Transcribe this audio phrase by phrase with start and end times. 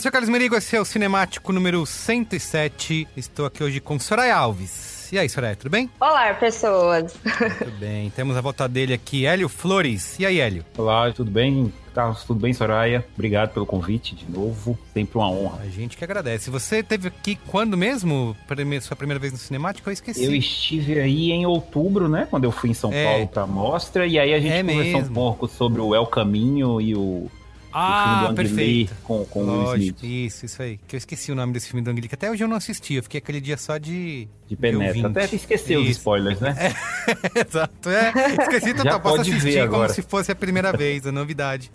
[0.00, 3.06] eu sou Carlos Merigo, esse é o Cinemático número 107.
[3.14, 5.12] Estou aqui hoje com Soraya Alves.
[5.12, 5.90] E aí, Soraya, tudo bem?
[6.00, 7.12] Olá, pessoas.
[7.58, 8.08] Tudo bem.
[8.08, 10.18] Temos a volta dele aqui, Hélio Flores.
[10.18, 10.64] E aí, Hélio?
[10.78, 11.70] Olá, tudo bem?
[11.92, 13.04] Carlos, tudo bem, Soraya?
[13.12, 14.78] Obrigado pelo convite de novo.
[14.94, 15.58] Sempre uma honra.
[15.64, 16.48] A gente que agradece.
[16.48, 18.34] Você teve aqui quando mesmo?
[18.80, 19.90] Sua primeira vez no Cinemático?
[19.90, 20.24] Eu esqueci.
[20.24, 22.26] Eu estive aí em outubro, né?
[22.30, 23.04] Quando eu fui em São é.
[23.04, 24.06] Paulo pra mostra.
[24.06, 25.10] E aí a gente é conversou mesmo.
[25.10, 27.28] um pouco sobre o El Caminho e o
[27.72, 28.94] ah, perfeito.
[29.04, 30.04] com, com Lógico.
[30.04, 30.78] Isso, isso aí.
[30.88, 32.56] Que eu esqueci o nome desse filme do Ang Lee, que até hoje eu não
[32.56, 32.94] assisti.
[32.94, 34.28] Eu fiquei aquele dia só de.
[34.46, 35.08] De penetra.
[35.08, 36.56] Até esqueceu os spoilers, né?
[36.58, 37.88] É, exato.
[37.88, 39.00] É, esqueci total.
[39.00, 41.70] Posso assistir como se fosse a primeira vez, a novidade.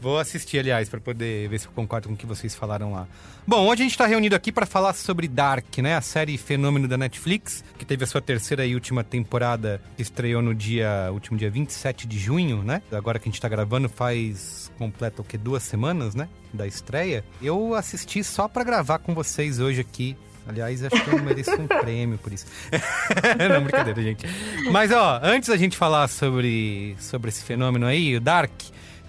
[0.00, 3.06] Vou assistir, aliás, para poder ver se eu concordo com o que vocês falaram lá.
[3.46, 5.94] Bom, hoje a gente está reunido aqui para falar sobre Dark, né?
[5.96, 10.42] A série fenômeno da Netflix, que teve a sua terceira e última temporada, que estreou
[10.42, 12.82] no dia, último dia 27 de junho, né?
[12.90, 16.28] Agora que a gente está gravando, faz completa o que duas semanas, né?
[16.52, 17.24] Da estreia.
[17.40, 20.16] Eu assisti só para gravar com vocês hoje aqui
[20.46, 22.46] Aliás, acho que eu mereço um prêmio por isso.
[23.48, 24.26] Não, brincadeira, gente.
[24.72, 28.50] Mas, ó, antes da gente falar sobre, sobre esse fenômeno aí, o Dark,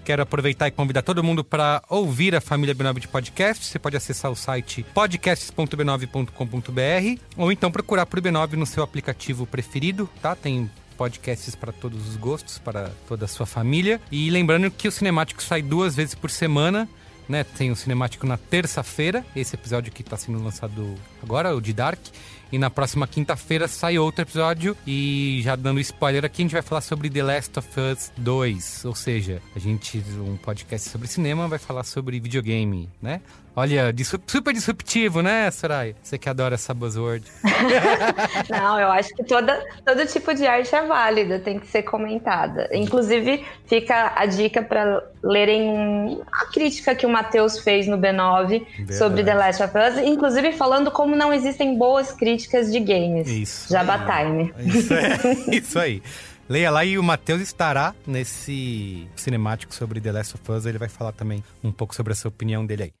[0.04, 3.64] Quero aproveitar e convidar todo mundo para ouvir a família B9 de podcast.
[3.64, 10.06] Você pode acessar o site podcasts.b9.com.br ou então procurar por B9 no seu aplicativo preferido,
[10.20, 10.36] tá?
[10.36, 14.00] Tem podcasts para todos os gostos, para toda a sua família.
[14.10, 16.88] E lembrando que o Cinemático sai duas vezes por semana.
[17.26, 21.72] Né, tem o Cinemático na terça-feira, esse episódio que está sendo lançado agora, o de
[21.72, 21.98] Dark.
[22.52, 24.76] E na próxima quinta-feira sai outro episódio.
[24.86, 28.84] E já dando spoiler aqui, a gente vai falar sobre The Last of Us 2.
[28.84, 33.20] Ou seja, a gente, um podcast sobre cinema, vai falar sobre videogame, né?
[33.56, 33.94] Olha,
[34.26, 35.94] super disruptivo, né, Sarai?
[36.02, 37.24] Você que adora essa buzzword.
[38.50, 42.68] Não, eu acho que toda, todo tipo de arte é válida, tem que ser comentada.
[42.72, 48.98] Inclusive, fica a dica para lerem a crítica que o Matheus fez no B9 Verdade.
[48.98, 53.28] sobre The Last of Us, inclusive falando como não existem boas críticas de games.
[53.28, 53.72] Isso.
[53.72, 54.52] Jabba Time.
[54.58, 55.18] Isso, é,
[55.56, 56.02] isso aí.
[56.48, 60.66] Leia lá e o Matheus estará nesse cinemático sobre The Last of Us.
[60.66, 62.92] Ele vai falar também um pouco sobre a sua opinião dele aí.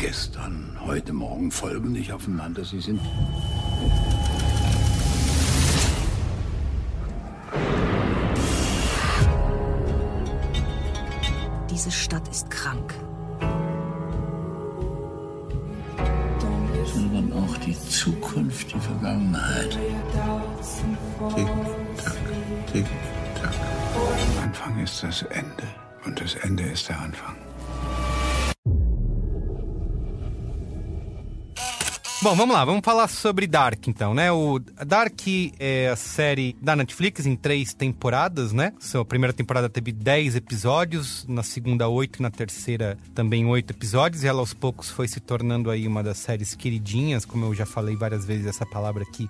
[0.00, 2.64] Gestern, heute Morgen folgen nicht aufeinander.
[2.64, 3.00] Sie sind.
[11.70, 12.94] Diese Stadt ist krank.
[16.92, 19.78] Sondern auch die Zukunft, die Vergangenheit.
[21.34, 21.46] Tick,
[21.96, 22.16] tack,
[22.72, 22.86] tick,
[23.40, 23.54] tack.
[24.42, 25.64] Anfang ist das Ende
[26.04, 27.36] und das Ende ist der Anfang.
[32.22, 34.30] Bom, vamos lá, vamos falar sobre Dark então, né?
[34.30, 35.18] O Dark
[35.58, 38.74] é a série da Netflix em três temporadas, né?
[38.92, 44.22] A primeira temporada teve 10 episódios, na segunda 8 e na terceira também 8 episódios,
[44.22, 47.64] e ela aos poucos foi se tornando aí uma das séries queridinhas, como eu já
[47.64, 49.26] falei várias vezes essa palavra aqui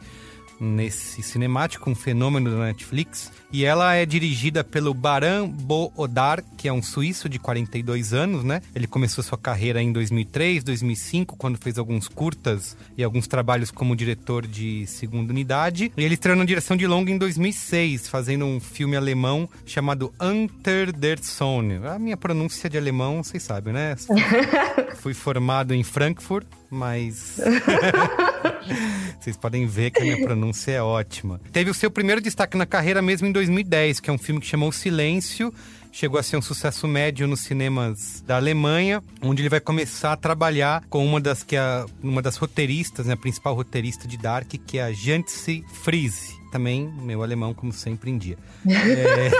[0.59, 3.31] nesse cinemático, um fenômeno da Netflix.
[3.53, 8.45] E ela é dirigida pelo Baran Bo Odar, que é um suíço de 42 anos,
[8.45, 8.63] né?
[8.75, 13.97] Ele começou sua carreira em 2003, 2005, quando fez alguns curtas e alguns trabalhos como
[13.97, 15.93] diretor de segunda unidade.
[15.97, 20.93] E ele estreou na direção de longa em 2006, fazendo um filme alemão chamado Unter
[20.93, 21.81] der Sonne.
[21.87, 23.97] A minha pronúncia de alemão, vocês sabem, né?
[24.97, 27.41] Fui formado em Frankfurt, mas
[29.21, 31.41] vocês podem ver que a minha pronúncia é ótima.
[31.53, 34.47] Teve o seu primeiro destaque na carreira mesmo em 2010, que é um filme que
[34.47, 35.53] chamou Silêncio.
[35.93, 40.17] Chegou a ser um sucesso médio nos cinemas da Alemanha, onde ele vai começar a
[40.17, 44.49] trabalhar com uma das que é uma das roteiristas, né, a principal roteirista de Dark,
[44.67, 48.37] que é a Jantze Friese também meu alemão, como sempre, em dia.
[48.67, 49.31] é,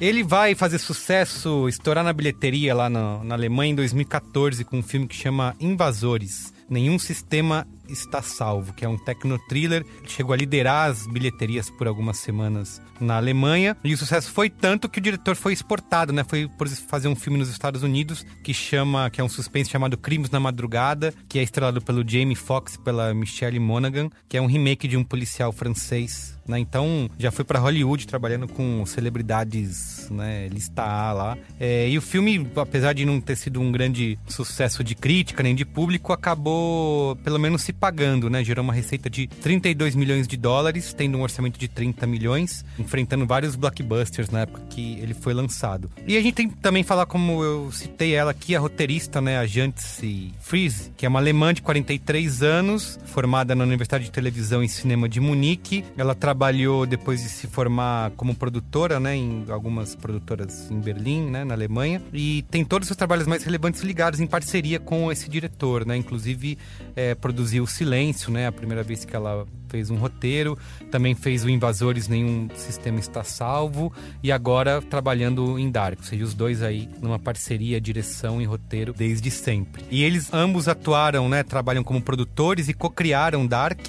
[0.00, 4.82] ele vai fazer sucesso, estourar na bilheteria lá na, na Alemanha em 2014 com um
[4.82, 6.52] filme que chama Invasores.
[6.68, 12.18] Nenhum sistema está salvo, que é um techno-thriller chegou a liderar as bilheterias por algumas
[12.18, 13.76] semanas na Alemanha.
[13.84, 16.24] E o sucesso foi tanto que o diretor foi exportado, né?
[16.24, 19.98] Foi por fazer um filme nos Estados Unidos que chama, que é um suspense chamado
[19.98, 24.40] Crimes na Madrugada, que é estrelado pelo Jamie Foxx e pela Michelle Monaghan, que é
[24.40, 26.58] um remake de um policial francês né?
[26.58, 30.48] Então já foi para Hollywood trabalhando com celebridades, né?
[30.48, 31.38] Lista A lá.
[31.58, 35.54] É, e o filme, apesar de não ter sido um grande sucesso de crítica nem
[35.54, 38.42] de público, acabou pelo menos se pagando, né?
[38.44, 43.26] Gerou uma receita de 32 milhões de dólares, tendo um orçamento de 30 milhões, enfrentando
[43.26, 45.90] vários blockbusters na época que ele foi lançado.
[46.06, 49.38] E a gente tem que também falar, como eu citei ela aqui, a roteirista, né?
[49.38, 54.62] A Jantze Fries, que é uma alemã de 43 anos, formada na Universidade de Televisão
[54.62, 55.84] e Cinema de Munique.
[55.96, 59.16] Ela trabalhou depois de se formar como produtora, né?
[59.16, 61.44] Em algumas produtoras em Berlim, né?
[61.44, 62.02] Na Alemanha.
[62.12, 65.96] E tem todos os seus trabalhos mais relevantes ligados em parceria com esse diretor, né?
[65.96, 66.58] Inclusive,
[66.94, 68.46] é, produziu Silêncio, né?
[68.46, 70.58] A primeira vez que ela fez um roteiro,
[70.90, 73.92] também fez o Invasores, nenhum sistema está salvo,
[74.22, 78.92] e agora trabalhando em Dark, ou seja, os dois aí numa parceria, direção e roteiro
[78.92, 79.82] desde sempre.
[79.90, 81.42] E eles ambos atuaram, né?
[81.42, 83.80] Trabalham como produtores e co-criaram Dark,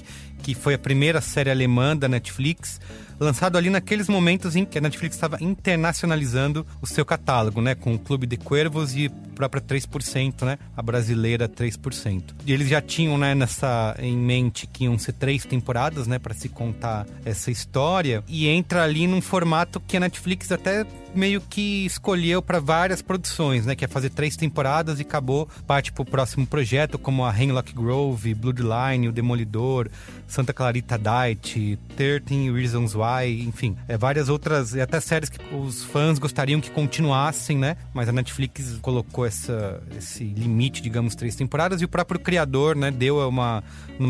[0.48, 2.80] que foi a primeira série alemã da Netflix
[3.20, 7.76] lançado ali naqueles momentos em que a Netflix estava internacionalizando o seu catálogo, né?
[7.76, 10.58] Com o Clube de Cuervos e a própria 3%, né?
[10.78, 12.24] A brasileira 3%.
[12.46, 16.34] E eles já tinham, né, nessa em mente que iam ser três temporadas, né, para
[16.34, 20.86] se contar essa história e entra ali num formato que a Netflix até
[21.18, 23.76] meio que escolheu para várias produções, né?
[23.76, 28.34] Que é fazer três temporadas e acabou, parte pro próximo projeto, como a Hemlock Grove,
[28.34, 29.90] Bloodline, O Demolidor,
[30.28, 35.84] Santa Clarita Diet, 13 Reasons Why, enfim, é, várias outras, e até séries que os
[35.84, 37.78] fãs gostariam que continuassem, né?
[37.94, 42.92] Mas a Netflix colocou essa, esse limite, digamos, três temporadas, e o próprio criador, né,
[42.92, 43.64] deu uma,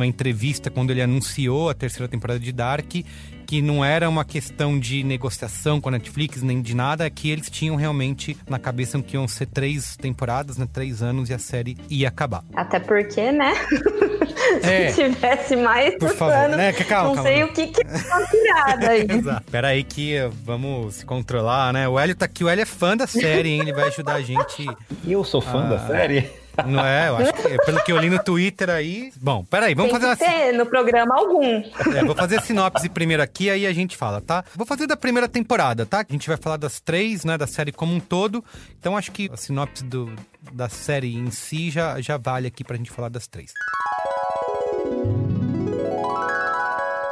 [0.06, 2.94] entrevista quando ele anunciou a terceira temporada de Dark,
[3.48, 7.30] que não era uma questão de negociação com a Netflix, nem de nada, é que
[7.30, 10.68] eles tinham realmente na cabeça que iam ser três temporadas, né?
[10.72, 12.44] Três anos e a série ia acabar.
[12.54, 13.54] Até porque, né?
[14.64, 14.92] É.
[14.92, 16.74] Se tivesse mais Por favor, anos, né?
[16.74, 17.30] Calma, não calma.
[17.30, 19.08] sei o que que tá tirada aí.
[19.10, 19.52] Exato.
[19.52, 21.88] Pera aí que vamos se controlar, né?
[21.88, 23.62] O Hélio tá aqui, o Hélio é fã da série, hein?
[23.62, 24.68] Ele vai ajudar a gente.
[25.08, 25.70] Eu sou fã a...
[25.70, 26.30] da série?
[26.66, 27.10] Não é?
[27.10, 29.12] Eu acho que, pelo que eu li no Twitter aí.
[29.22, 30.34] Bom, peraí, vamos Tem fazer que uma.
[30.34, 31.64] Ter no programa algum.
[31.96, 34.44] É, vou fazer a sinopse primeiro aqui, aí a gente fala, tá?
[34.56, 36.06] Vou fazer da primeira temporada, tá?
[36.08, 37.38] A gente vai falar das três, né?
[37.38, 38.44] Da série como um todo.
[38.80, 40.14] Então acho que a sinopse do,
[40.52, 43.52] da série em si já, já vale aqui pra gente falar das três.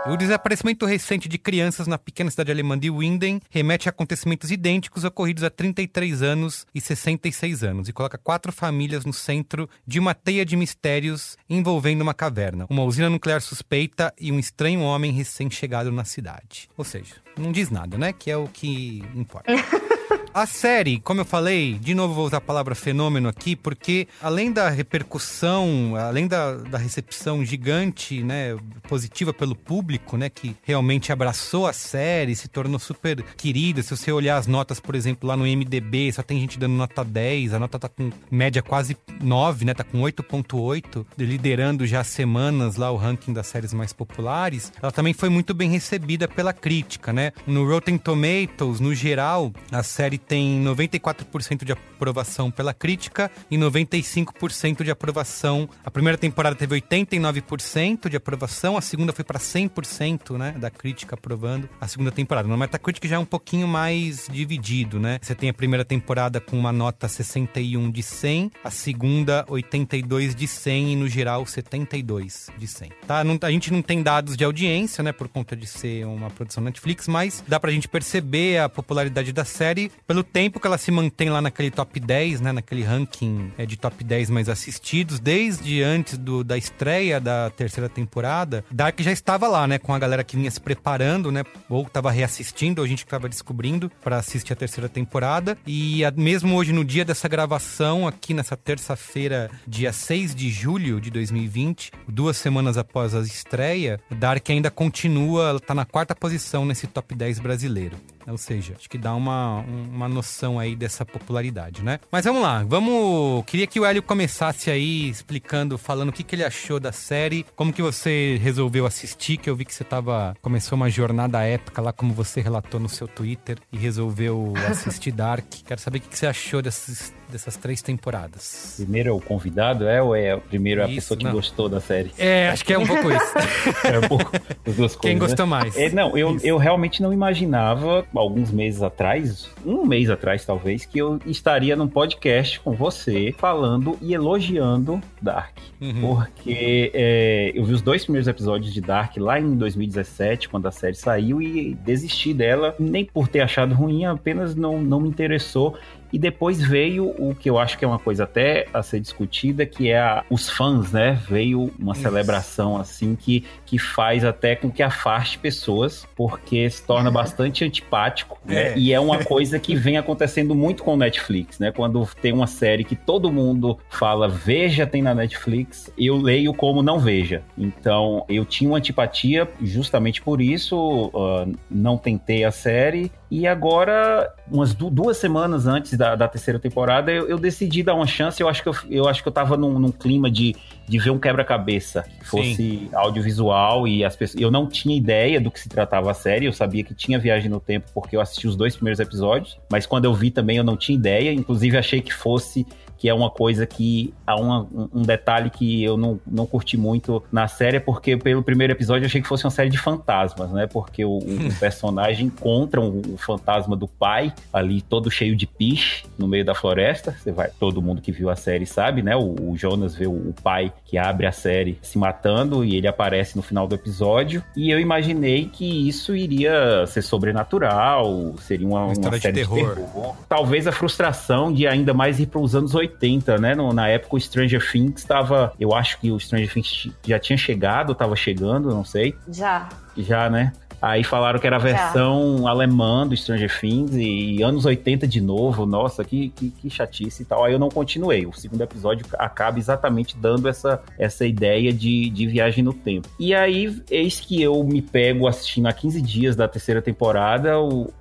[0.07, 5.03] O desaparecimento recente de crianças na pequena cidade alemã de Winden remete a acontecimentos idênticos
[5.03, 10.13] ocorridos há 33 anos e 66 anos e coloca quatro famílias no centro de uma
[10.13, 15.91] teia de mistérios envolvendo uma caverna, uma usina nuclear suspeita e um estranho homem recém-chegado
[15.91, 16.69] na cidade.
[16.77, 18.13] Ou seja, não diz nada, né?
[18.13, 19.51] Que é o que importa.
[20.33, 24.51] A série, como eu falei, de novo vou usar a palavra fenômeno aqui, porque além
[24.51, 28.57] da repercussão, além da, da recepção gigante, né,
[28.87, 33.81] positiva pelo público, né, que realmente abraçou a série, se tornou super querida.
[33.81, 37.03] Se você olhar as notas, por exemplo, lá no MDB, só tem gente dando nota
[37.03, 42.75] 10, a nota tá com média quase 9, né, tá com 8.8, liderando já semanas
[42.75, 44.73] lá o ranking das séries mais populares.
[44.81, 47.31] Ela também foi muito bem recebida pela crítica, né?
[47.47, 54.83] No Rotten Tomatoes, no geral, a série tem 94% de aprovação pela crítica e 95%
[54.83, 55.69] de aprovação.
[55.85, 61.15] A primeira temporada teve 89% de aprovação, a segunda foi para 100%, né, da crítica
[61.15, 62.45] aprovando a segunda temporada.
[62.45, 65.17] No Metacritic já é um pouquinho mais dividido, né?
[65.21, 70.45] Você tem a primeira temporada com uma nota 61 de 100, a segunda 82 de
[70.45, 72.91] 100 e no geral 72 de 100.
[73.07, 73.23] Tá?
[73.23, 76.61] Não, a gente não tem dados de audiência, né, por conta de ser uma produção
[76.61, 80.91] Netflix, mas dá pra gente perceber a popularidade da série pelo tempo que ela se
[80.91, 82.51] mantém lá naquele top 10, né?
[82.51, 87.89] Naquele ranking é, de top 10 mais assistidos, desde antes do, da estreia da terceira
[87.89, 88.63] temporada.
[88.71, 89.77] Dark já estava lá, né?
[89.77, 91.43] Com a galera que vinha se preparando, né?
[91.69, 95.57] Ou estava reassistindo, ou a gente que estava descobrindo para assistir a terceira temporada.
[95.65, 100.99] E a, mesmo hoje, no dia dessa gravação, aqui nessa terça-feira, dia 6 de julho
[100.99, 106.87] de 2020, duas semanas após a estreia, Dark ainda continua, tá na quarta posição nesse
[106.87, 107.97] top 10 brasileiro.
[108.27, 111.99] Ou seja, acho que dá uma, uma noção aí dessa popularidade, né?
[112.11, 113.43] Mas vamos lá, vamos.
[113.45, 117.45] Queria que o Hélio começasse aí explicando, falando o que, que ele achou da série,
[117.55, 120.35] como que você resolveu assistir, que eu vi que você tava.
[120.41, 125.45] Começou uma jornada épica lá, como você relatou no seu Twitter, e resolveu assistir Dark.
[125.65, 128.75] Quero saber o que, que você achou desses dessas três temporadas.
[128.77, 130.01] Primeiro é o convidado, é?
[130.01, 131.31] Ou é primeiro a pessoa que não.
[131.31, 132.11] gostou da série?
[132.17, 133.33] É, acho que é um pouco isso.
[133.87, 134.31] é um pouco
[134.65, 134.99] as duas coisas.
[134.99, 135.49] Quem gostou né?
[135.49, 135.77] mais?
[135.77, 140.99] É, não, eu, eu realmente não imaginava, alguns meses atrás, um mês atrás talvez, que
[140.99, 145.57] eu estaria num podcast com você falando e elogiando Dark.
[145.81, 146.01] Uhum.
[146.01, 150.71] Porque é, eu vi os dois primeiros episódios de Dark lá em 2017, quando a
[150.71, 155.77] série saiu, e desisti dela, nem por ter achado ruim, apenas não, não me interessou.
[156.11, 159.65] E depois veio o que eu acho que é uma coisa até a ser discutida,
[159.65, 161.19] que é a, os fãs, né?
[161.27, 162.01] Veio uma Isso.
[162.01, 168.39] celebração assim que, que faz até com que afaste pessoas, porque se torna bastante antipático,
[168.45, 168.73] né?
[168.73, 168.77] É.
[168.77, 171.71] E é uma coisa que vem acontecendo muito com o Netflix, né?
[171.71, 176.81] Quando tem uma série que todo mundo fala, veja, tem na Netflix, eu leio como
[176.81, 177.43] não veja.
[177.57, 184.33] Então, eu tinha uma antipatia justamente por isso, uh, não tentei a série, e agora,
[184.49, 188.41] umas duas semanas antes da, da terceira temporada, eu, eu, decidi dar uma chance.
[188.41, 190.55] Eu acho que eu, eu, acho que eu tava num, num clima de,
[190.87, 192.89] de ver um quebra-cabeça que fosse Sim.
[192.93, 194.41] audiovisual e as pessoas.
[194.41, 196.45] Eu não tinha ideia do que se tratava a série.
[196.45, 199.85] Eu sabia que tinha viagem no tempo porque eu assisti os dois primeiros episódios, mas
[199.85, 201.31] quando eu vi também eu não tinha ideia.
[201.31, 202.65] Inclusive, achei que fosse
[202.97, 207.21] que é uma coisa que há uma, um detalhe que eu não, não curti muito
[207.31, 210.65] na série, porque pelo primeiro episódio eu achei que fosse uma série de fantasmas, né?
[210.67, 216.05] Porque o, o personagem encontra o, o, fantasma do pai ali todo cheio de piche
[216.17, 217.11] no meio da floresta.
[217.11, 219.15] Você vai, todo mundo que viu a série sabe, né?
[219.15, 223.35] O, o Jonas vê o, pai que abre a série se matando e ele aparece
[223.35, 224.43] no final do episódio.
[224.55, 229.75] E eu imaginei que isso iria ser sobrenatural, seria uma, uma, uma série de terror.
[229.75, 230.15] de terror.
[230.27, 233.55] Talvez a frustração de ainda mais ir para os anos 80 80, né?
[233.55, 235.53] No, na época o Stranger Things estava.
[235.59, 239.15] Eu acho que o Stranger Things já tinha chegado, estava chegando, não sei.
[239.27, 239.69] Já.
[239.97, 240.51] Já, né?
[240.81, 245.65] Aí falaram que era a versão alemã do Stranger Things e anos 80 de novo.
[245.65, 247.43] Nossa, que, que, que, chatice e tal.
[247.43, 248.25] Aí eu não continuei.
[248.25, 253.07] O segundo episódio acaba exatamente dando essa, essa ideia de, de viagem no tempo.
[253.19, 257.51] E aí, eis que eu me pego assistindo há 15 dias da terceira temporada.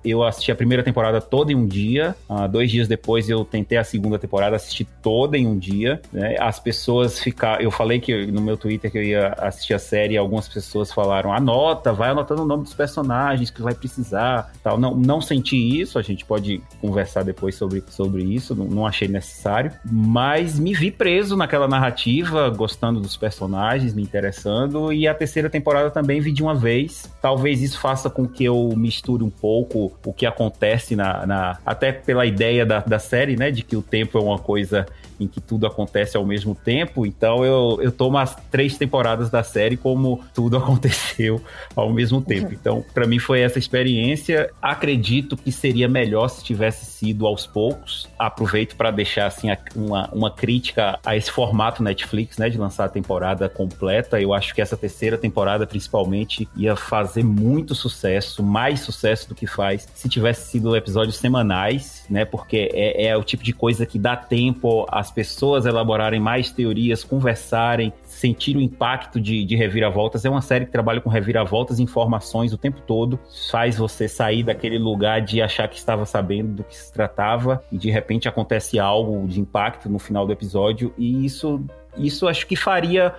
[0.03, 2.15] Eu assisti a primeira temporada toda em um dia.
[2.29, 6.01] Uh, dois dias depois eu tentei a segunda temporada, assisti toda em um dia.
[6.11, 6.35] Né?
[6.39, 7.61] As pessoas ficaram.
[7.61, 11.33] Eu falei que no meu Twitter que eu ia assistir a série algumas pessoas falaram:
[11.33, 14.77] anota, vai anotando o nome dos personagens que vai precisar, tal.
[14.77, 19.07] Não, não senti isso, a gente pode conversar depois sobre, sobre isso, não, não achei
[19.07, 25.49] necessário, mas me vi preso naquela narrativa, gostando dos personagens, me interessando, e a terceira
[25.49, 27.09] temporada também vi de uma vez.
[27.21, 31.25] Talvez isso faça com que eu misture um pouco o que acontece na.
[31.25, 33.51] na até pela ideia da, da série, né?
[33.51, 34.85] De que o tempo é uma coisa
[35.19, 37.05] em que tudo acontece ao mesmo tempo.
[37.05, 41.41] Então eu, eu tomo as três temporadas da série como tudo aconteceu
[41.75, 42.54] ao mesmo tempo.
[42.59, 44.51] Então, para mim foi essa experiência.
[44.61, 48.07] Acredito que seria melhor se tivesse sido aos poucos.
[48.17, 52.89] Aproveito para deixar assim uma, uma crítica a esse formato Netflix, né, de lançar a
[52.89, 54.19] temporada completa.
[54.19, 59.47] Eu acho que essa terceira temporada, principalmente, ia fazer muito sucesso, mais sucesso do que
[59.47, 62.25] faz se tivesse sido episódios semanais, né?
[62.25, 67.03] Porque é, é o tipo de coisa que dá tempo às pessoas elaborarem mais teorias,
[67.03, 67.93] conversarem,
[68.25, 70.25] sentir o impacto de, de reviravoltas.
[70.25, 73.19] É uma série que trabalha com reviravoltas informações o tempo todo,
[73.51, 77.63] faz você sair daquele lugar de achar que estava sabendo do que se tratava.
[77.71, 80.91] E de repente acontece algo de impacto no final do episódio.
[80.97, 81.63] E isso
[81.97, 83.13] isso acho que faria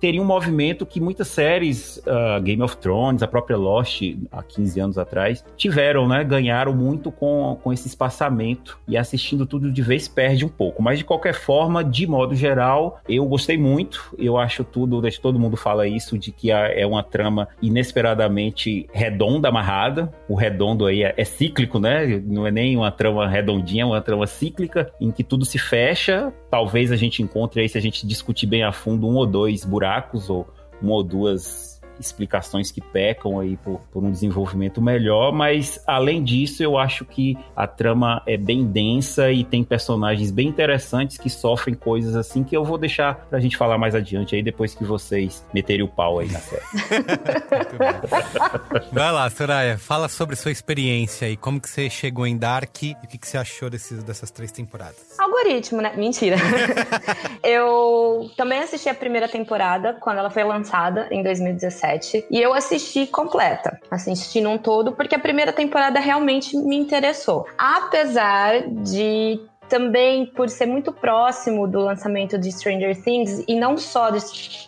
[0.00, 4.80] teria um movimento que muitas séries, uh, Game of Thrones, a própria Lost, há 15
[4.80, 6.24] anos atrás, tiveram, né?
[6.24, 10.82] Ganharam muito com, com esse espaçamento e assistindo tudo de vez perde um pouco.
[10.82, 14.14] Mas de qualquer forma, de modo geral, eu gostei muito.
[14.18, 20.12] Eu acho tudo, todo mundo fala isso, de que é uma trama inesperadamente redonda, amarrada.
[20.28, 22.22] O redondo aí é, é cíclico, né?
[22.24, 26.32] Não é nem uma trama redondinha, é uma trama cíclica, em que tudo se fecha.
[26.50, 29.64] Talvez a gente encontre aí, se a gente discutir bem a fundo, um ou dois
[29.72, 30.46] buracos ou
[30.82, 36.62] uma ou duas explicações que pecam aí por, por, um desenvolvimento melhor, mas além disso,
[36.62, 41.74] eu acho que a trama é bem densa e tem personagens bem interessantes que sofrem
[41.74, 45.44] coisas assim que eu vou deixar pra gente falar mais adiante aí depois que vocês
[45.52, 46.62] meterem o pau aí na série.
[48.92, 52.96] Vai lá, Soraya, fala sobre sua experiência e como que você chegou em Dark e
[53.02, 55.18] o que, que você achou desses, dessas três temporadas.
[55.18, 55.92] Algoritmo, né?
[55.96, 56.36] Mentira.
[57.42, 61.22] eu também assisti a primeira temporada quando ela foi lançada em
[61.82, 67.46] 2017 e eu assisti completa, assisti num todo, porque a primeira temporada realmente me interessou.
[67.58, 69.40] Apesar de
[69.72, 74.10] também por ser muito próximo do lançamento de Stranger Things e não só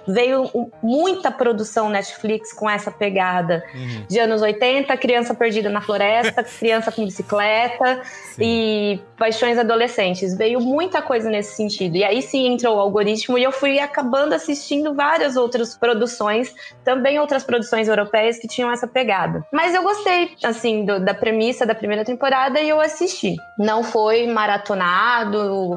[0.08, 0.50] veio
[0.82, 4.06] muita produção Netflix com essa pegada uhum.
[4.08, 8.42] de anos 80, criança perdida na floresta, criança com bicicleta sim.
[8.42, 10.34] e paixões adolescentes.
[10.38, 11.96] Veio muita coisa nesse sentido.
[11.96, 17.20] E aí sim entrou o algoritmo e eu fui acabando assistindo várias outras produções, também
[17.20, 19.44] outras produções europeias que tinham essa pegada.
[19.52, 23.36] Mas eu gostei assim do, da premissa da primeira temporada e eu assisti.
[23.58, 24.93] Não foi maratonar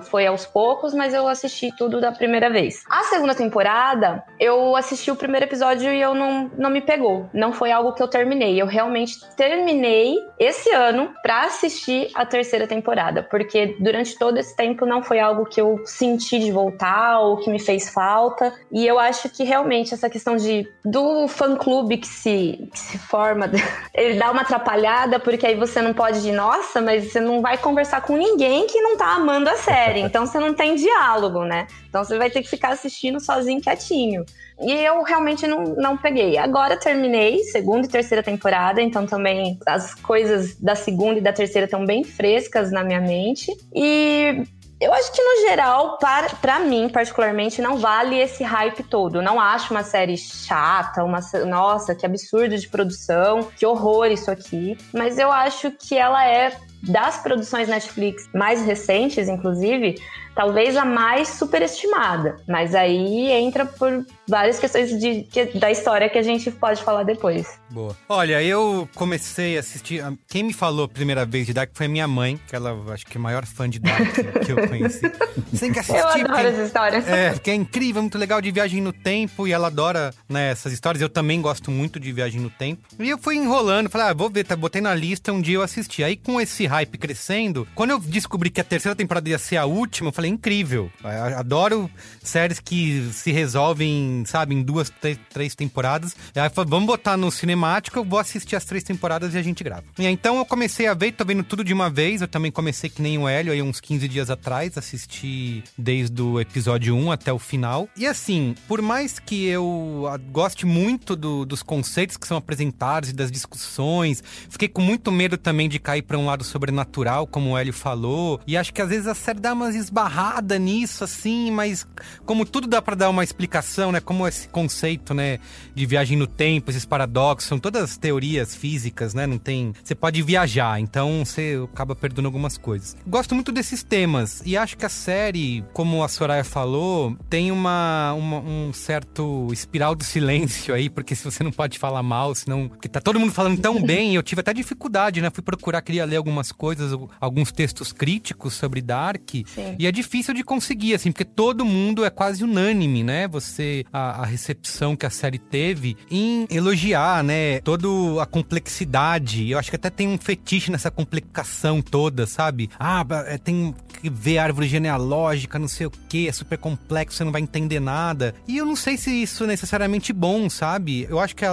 [0.01, 2.83] foi aos poucos, mas eu assisti tudo da primeira vez.
[2.89, 7.29] A segunda temporada, eu assisti o primeiro episódio e eu não, não me pegou.
[7.33, 8.61] Não foi algo que eu terminei.
[8.61, 14.85] Eu realmente terminei esse ano para assistir a terceira temporada, porque durante todo esse tempo
[14.85, 18.53] não foi algo que eu senti de voltar ou que me fez falta.
[18.72, 22.98] E eu acho que realmente essa questão de do fã clube que se, que se
[22.98, 23.50] forma,
[23.94, 27.57] ele dá uma atrapalhada, porque aí você não pode ir, nossa, mas você não vai
[27.57, 30.01] conversar com ninguém que não tá amando a série.
[30.01, 31.67] Então você não tem diálogo, né?
[31.87, 34.25] Então você vai ter que ficar assistindo sozinho, quietinho.
[34.59, 36.37] E eu realmente não, não peguei.
[36.37, 41.65] Agora terminei segunda e terceira temporada, então também as coisas da segunda e da terceira
[41.65, 43.55] estão bem frescas na minha mente.
[43.74, 44.43] E
[44.79, 49.17] eu acho que, no geral, para, pra mim, particularmente, não vale esse hype todo.
[49.17, 51.20] Eu não acho uma série chata, uma.
[51.48, 54.77] Nossa, que absurdo de produção, que horror isso aqui.
[54.93, 56.55] Mas eu acho que ela é
[56.87, 59.95] das produções Netflix mais recentes, inclusive,
[60.37, 62.35] talvez a mais superestimada.
[62.47, 67.03] Mas aí entra por várias questões de, de, da história que a gente pode falar
[67.03, 67.59] depois.
[67.71, 67.97] Boa.
[68.07, 70.03] Olha, eu comecei a assistir.
[70.27, 73.05] Quem me falou a primeira vez de Dark foi a minha mãe, que ela acho
[73.05, 74.13] que é a maior fã de Dark
[74.45, 75.11] que eu conheci.
[75.51, 76.00] Você tem que assistir.
[76.00, 77.03] Eu adoro porque, essa história.
[77.07, 80.71] É, porque é incrível, muito legal de viagem no tempo e ela adora né, essas
[80.71, 81.01] histórias.
[81.01, 82.83] Eu também gosto muito de viagem no tempo.
[83.00, 85.61] E eu fui enrolando, falei, ah, vou ver, tá, botei na lista, um dia eu
[85.63, 86.03] assisti.
[86.03, 89.65] Aí com esse hype crescendo, quando eu descobri que a terceira temporada ia ser a
[89.65, 90.92] última, eu falei, incrível.
[91.03, 91.90] Eu adoro
[92.22, 94.92] séries que se resolvem, sabe, em duas,
[95.29, 96.16] três temporadas.
[96.35, 99.63] Aí falei, vamos botar no cinemático, eu vou assistir as três temporadas e a gente
[99.63, 99.83] grava.
[99.98, 102.22] E então eu comecei a ver, tô vendo tudo de uma vez.
[102.22, 106.40] Eu também comecei que nem o Hélio, aí uns 15 dias atrás, assisti desde o
[106.40, 107.87] episódio 1 até o final.
[107.96, 113.13] E assim, por mais que eu goste muito do, dos conceitos que são apresentados e
[113.13, 117.57] das discussões, fiquei com muito medo também de cair para um lado sobrenatural, como o
[117.57, 118.40] Hélio falou.
[118.46, 120.17] E acho que às vezes a série dá umas esbarradas
[120.60, 121.86] nisso, assim, mas
[122.25, 124.00] como tudo dá para dar uma explicação, né?
[124.00, 125.40] Como esse conceito, né,
[125.75, 129.27] de viagem no tempo, esses paradoxos, são todas teorias físicas, né?
[129.27, 129.74] Não tem.
[129.84, 132.96] Você pode viajar, então você acaba perdendo algumas coisas.
[133.06, 138.14] Gosto muito desses temas e acho que a série, como a Soraya falou, tem uma,
[138.14, 142.68] uma um certo espiral do silêncio aí, porque se você não pode falar mal, senão.
[142.68, 145.30] Porque tá todo mundo falando tão bem, eu tive até dificuldade, né?
[145.30, 149.30] Fui procurar, queria ler algumas algumas coisas, alguns textos críticos sobre Dark.
[149.32, 149.75] Sim.
[149.77, 153.27] E é difícil de conseguir, assim, porque todo mundo é quase unânime, né?
[153.27, 157.59] Você, a, a recepção que a série teve em elogiar, né?
[157.61, 157.87] Toda
[158.22, 159.50] a complexidade.
[159.50, 162.70] Eu acho que até tem um fetiche nessa complicação toda, sabe?
[162.79, 167.24] Ah, é, tem que ver árvore genealógica, não sei o que, é super complexo, você
[167.24, 168.33] não vai entender nada.
[168.48, 171.07] E eu não sei se isso é necessariamente bom, sabe?
[171.10, 171.46] Eu acho que,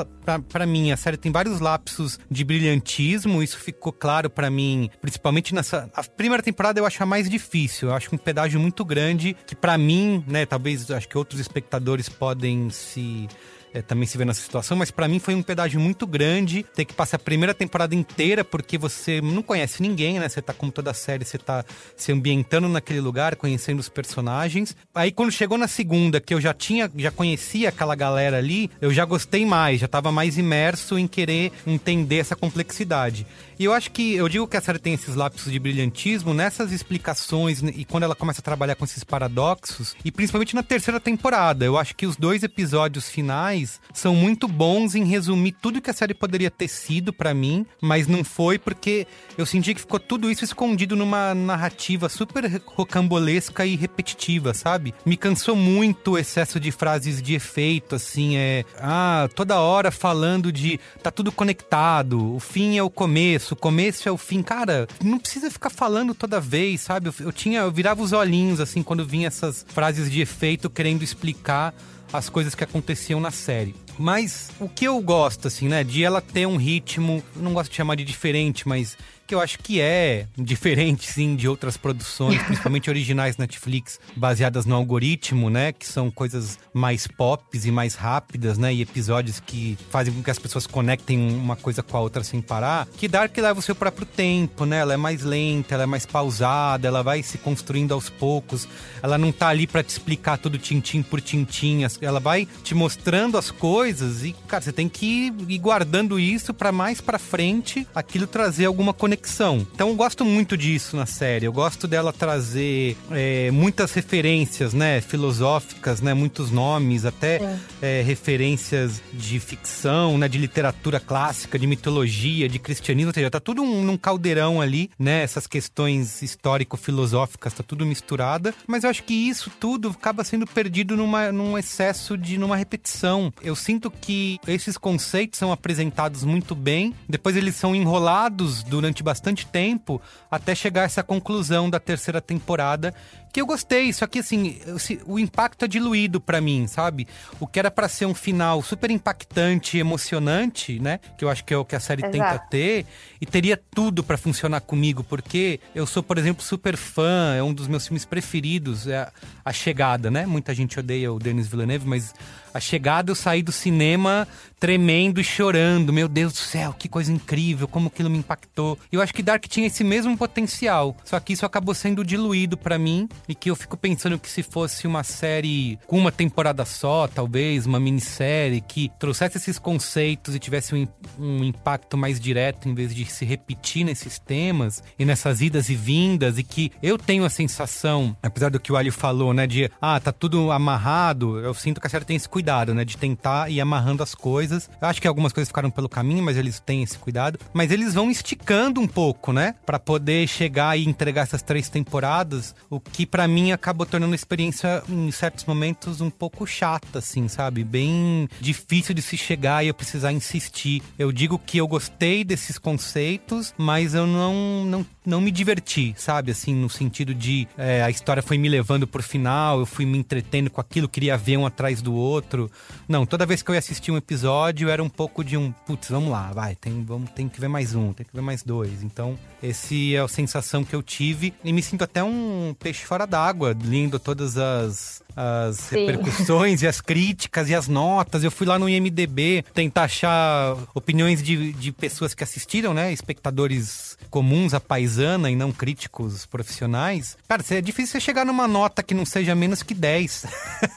[0.49, 5.55] para mim, a série tem vários lapsos de brilhantismo, isso ficou claro para mim, principalmente
[5.55, 5.91] nessa.
[5.95, 9.55] A primeira temporada eu acho a mais difícil, eu acho um pedágio muito grande, que
[9.55, 13.29] para mim, né, talvez acho que outros espectadores podem se
[13.75, 16.85] é, também se vê nessa situação, mas para mim foi um pedágio muito grande ter
[16.85, 20.29] que passar a primeira temporada inteira porque você não conhece ninguém, né?
[20.29, 21.65] Você tá como toda a série, você tá
[21.97, 24.77] se ambientando naquele lugar, conhecendo os personagens.
[24.95, 28.93] Aí quando chegou na segunda, que eu já tinha, já conhecia aquela galera ali, eu
[28.93, 33.27] já gostei mais, já tava mais imerso em querer entender essa complexidade.
[33.59, 36.73] E eu acho que eu digo que a série tem esses lapsos de brilhantismo nessas
[36.73, 41.65] explicações e quando ela começa a trabalhar com esses paradoxos, e principalmente na terceira temporada.
[41.65, 45.95] Eu acho que os dois episódios finais são muito bons em resumir tudo que a
[45.95, 49.07] série poderia ter sido para mim, mas não foi porque
[49.39, 54.95] eu senti que ficou tudo isso escondido numa narrativa super rocambolesca e repetitiva, sabe?
[55.07, 58.65] Me cansou muito o excesso de frases de efeito, assim, é.
[58.79, 63.57] Ah, toda hora falando de tá tudo conectado, o fim é o começo começo, o
[63.57, 64.43] começo é o fim.
[64.43, 67.09] Cara, não precisa ficar falando toda vez, sabe?
[67.09, 71.03] Eu, eu tinha, eu virava os olhinhos assim quando vinha essas frases de efeito querendo
[71.03, 71.75] explicar
[72.13, 73.75] as coisas que aconteciam na série.
[73.99, 77.77] Mas o que eu gosto, assim, né, de ela ter um ritmo, não gosto de
[77.77, 82.91] chamar de diferente, mas que eu acho que é diferente, sim, de outras produções, principalmente
[82.91, 85.73] originais Netflix, baseadas no algoritmo, né?
[85.73, 88.73] Que são coisas mais pops e mais rápidas, né?
[88.73, 92.41] E episódios que fazem com que as pessoas conectem uma coisa com a outra sem
[92.41, 92.87] parar.
[92.97, 94.79] Que Dark leva o seu próprio tempo, né?
[94.79, 98.69] Ela é mais lenta, ela é mais pausada, ela vai se construindo aos poucos.
[99.03, 101.81] Ela não tá ali para te explicar tudo tintim por tintim.
[102.01, 106.71] Ela vai te mostrando as coisas e, cara, você tem que ir guardando isso para
[106.71, 109.67] mais para frente aquilo trazer alguma conexão conexão.
[109.73, 111.47] Então eu gosto muito disso na série.
[111.47, 118.01] Eu gosto dela trazer é, muitas referências, né, filosóficas, né, muitos nomes, até é.
[118.01, 123.41] É, referências de ficção, né, de literatura clássica, de mitologia, de cristianismo, ou seja, tá
[123.41, 128.55] tudo um, num caldeirão ali, né, essas questões histórico-filosóficas, tá tudo misturada.
[128.67, 133.33] Mas eu acho que isso tudo acaba sendo perdido numa, num excesso de, numa repetição.
[133.43, 139.47] Eu sinto que esses conceitos são apresentados muito bem, depois eles são enrolados durante bastante
[139.47, 142.93] tempo até chegar a essa conclusão da terceira temporada,
[143.35, 144.61] que eu gostei, só que assim,
[145.05, 147.09] o impacto é diluído para mim, sabe?
[147.41, 151.01] O que era para ser um final super impactante, emocionante, né?
[151.19, 152.13] Que eu acho que é o que a série Exato.
[152.13, 152.87] tenta ter,
[153.21, 157.53] e teria tudo para funcionar comigo, porque eu sou, por exemplo, super fã, é um
[157.53, 159.11] dos meus filmes preferidos, é
[159.45, 160.25] A Chegada, né?
[160.27, 162.15] Muita gente odeia o Denis Villeneuve, mas
[162.53, 164.29] A Chegada eu saí do cinema
[164.61, 165.93] tremendo e chorando.
[165.93, 168.79] Meu Deus do céu, que coisa incrível, como aquilo me impactou.
[168.93, 172.79] Eu acho que Dark tinha esse mesmo potencial, só que isso acabou sendo diluído para
[172.79, 177.07] mim e que eu fico pensando que se fosse uma série com uma temporada só,
[177.07, 180.87] talvez, uma minissérie que trouxesse esses conceitos e tivesse um,
[181.19, 185.75] um impacto mais direto em vez de se repetir nesses temas e nessas idas e
[185.75, 189.71] vindas e que eu tenho a sensação, apesar do que o Ali falou, né, de
[189.81, 193.51] ah, tá tudo amarrado, eu sinto que a série tem esse cuidado, né, de tentar
[193.51, 194.69] ir amarrando as coisas.
[194.81, 197.95] Eu acho que algumas coisas ficaram pelo caminho, mas eles têm esse cuidado, mas eles
[197.95, 203.07] vão esticando um pouco, né, para poder chegar e entregar essas três temporadas, o que
[203.15, 207.63] para mim acabou tornando a experiência, em certos momentos, um pouco chata, assim, sabe?
[207.63, 210.83] Bem difícil de se chegar e eu precisar insistir.
[210.99, 216.31] Eu digo que eu gostei desses conceitos, mas eu não, não, não me diverti, sabe?
[216.31, 219.99] Assim, no sentido de é, a história foi me levando pro final, eu fui me
[219.99, 222.51] entretendo com aquilo, queria ver um atrás do outro.
[222.89, 225.89] Não, toda vez que eu ia assistir um episódio, era um pouco de um, putz,
[225.89, 228.83] vamos lá, vai, tem, vamos, tem que ver mais um, tem que ver mais dois.
[228.83, 233.07] Então, esse é a sensação que eu tive e me sinto até um peixe fora
[233.07, 235.87] d'água, lendo todas as as Sim.
[235.87, 238.25] repercussões e as críticas e as notas.
[238.25, 242.93] Eu fui lá no IMDB tentar achar opiniões de, de pessoas que assistiram, né?
[242.93, 247.17] Espectadores comuns, a paisana e não críticos profissionais.
[247.29, 250.27] Cara, é difícil você chegar numa nota que não seja menos que 10.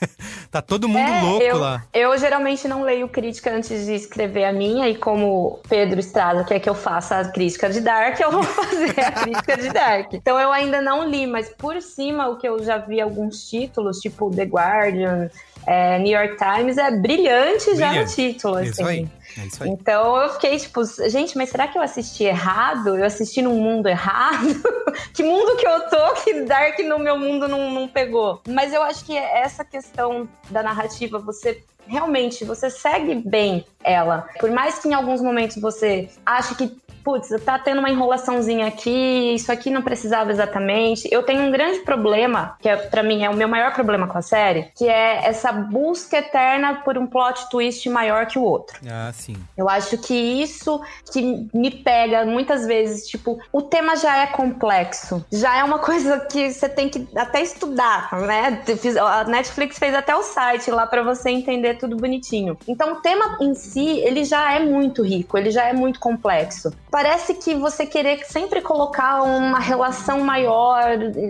[0.52, 1.84] tá todo mundo é, louco eu, lá.
[1.94, 6.60] Eu geralmente não leio crítica antes de escrever a minha, e como Pedro Estrada quer
[6.60, 10.14] que eu faça a crítica de Dark, eu vou fazer a crítica de Dark.
[10.14, 14.00] Então eu ainda não li, mas por cima o que eu já vi alguns títulos,
[14.00, 15.30] tipo The Guardian,
[15.66, 17.78] é, New York Times, é brilhante, brilhante.
[17.78, 18.56] já no título.
[18.56, 18.68] Assim.
[18.68, 19.70] É isso aí.
[19.70, 22.98] Então eu fiquei tipo, gente, mas será que eu assisti errado?
[22.98, 24.62] Eu assisti num mundo errado?
[25.14, 28.42] que mundo que eu tô que Dark no meu mundo não, não pegou?
[28.48, 34.28] Mas eu acho que essa questão da narrativa, você realmente você segue bem ela.
[34.40, 36.76] Por mais que em alguns momentos você ache que
[37.08, 41.08] putz, tá tendo uma enrolaçãozinha aqui, isso aqui não precisava exatamente.
[41.10, 44.18] Eu tenho um grande problema, que é, para mim é o meu maior problema com
[44.18, 48.78] a série, que é essa busca eterna por um plot twist maior que o outro.
[48.92, 49.38] Ah, sim.
[49.56, 50.82] Eu acho que isso
[51.14, 56.20] que me pega muitas vezes, tipo, o tema já é complexo, já é uma coisa
[56.20, 58.62] que você tem que até estudar, né?
[59.00, 62.58] A Netflix fez até o site lá para você entender tudo bonitinho.
[62.68, 66.76] Então, o tema em si, ele já é muito rico, ele já é muito complexo
[66.98, 70.84] parece que você querer sempre colocar uma relação maior,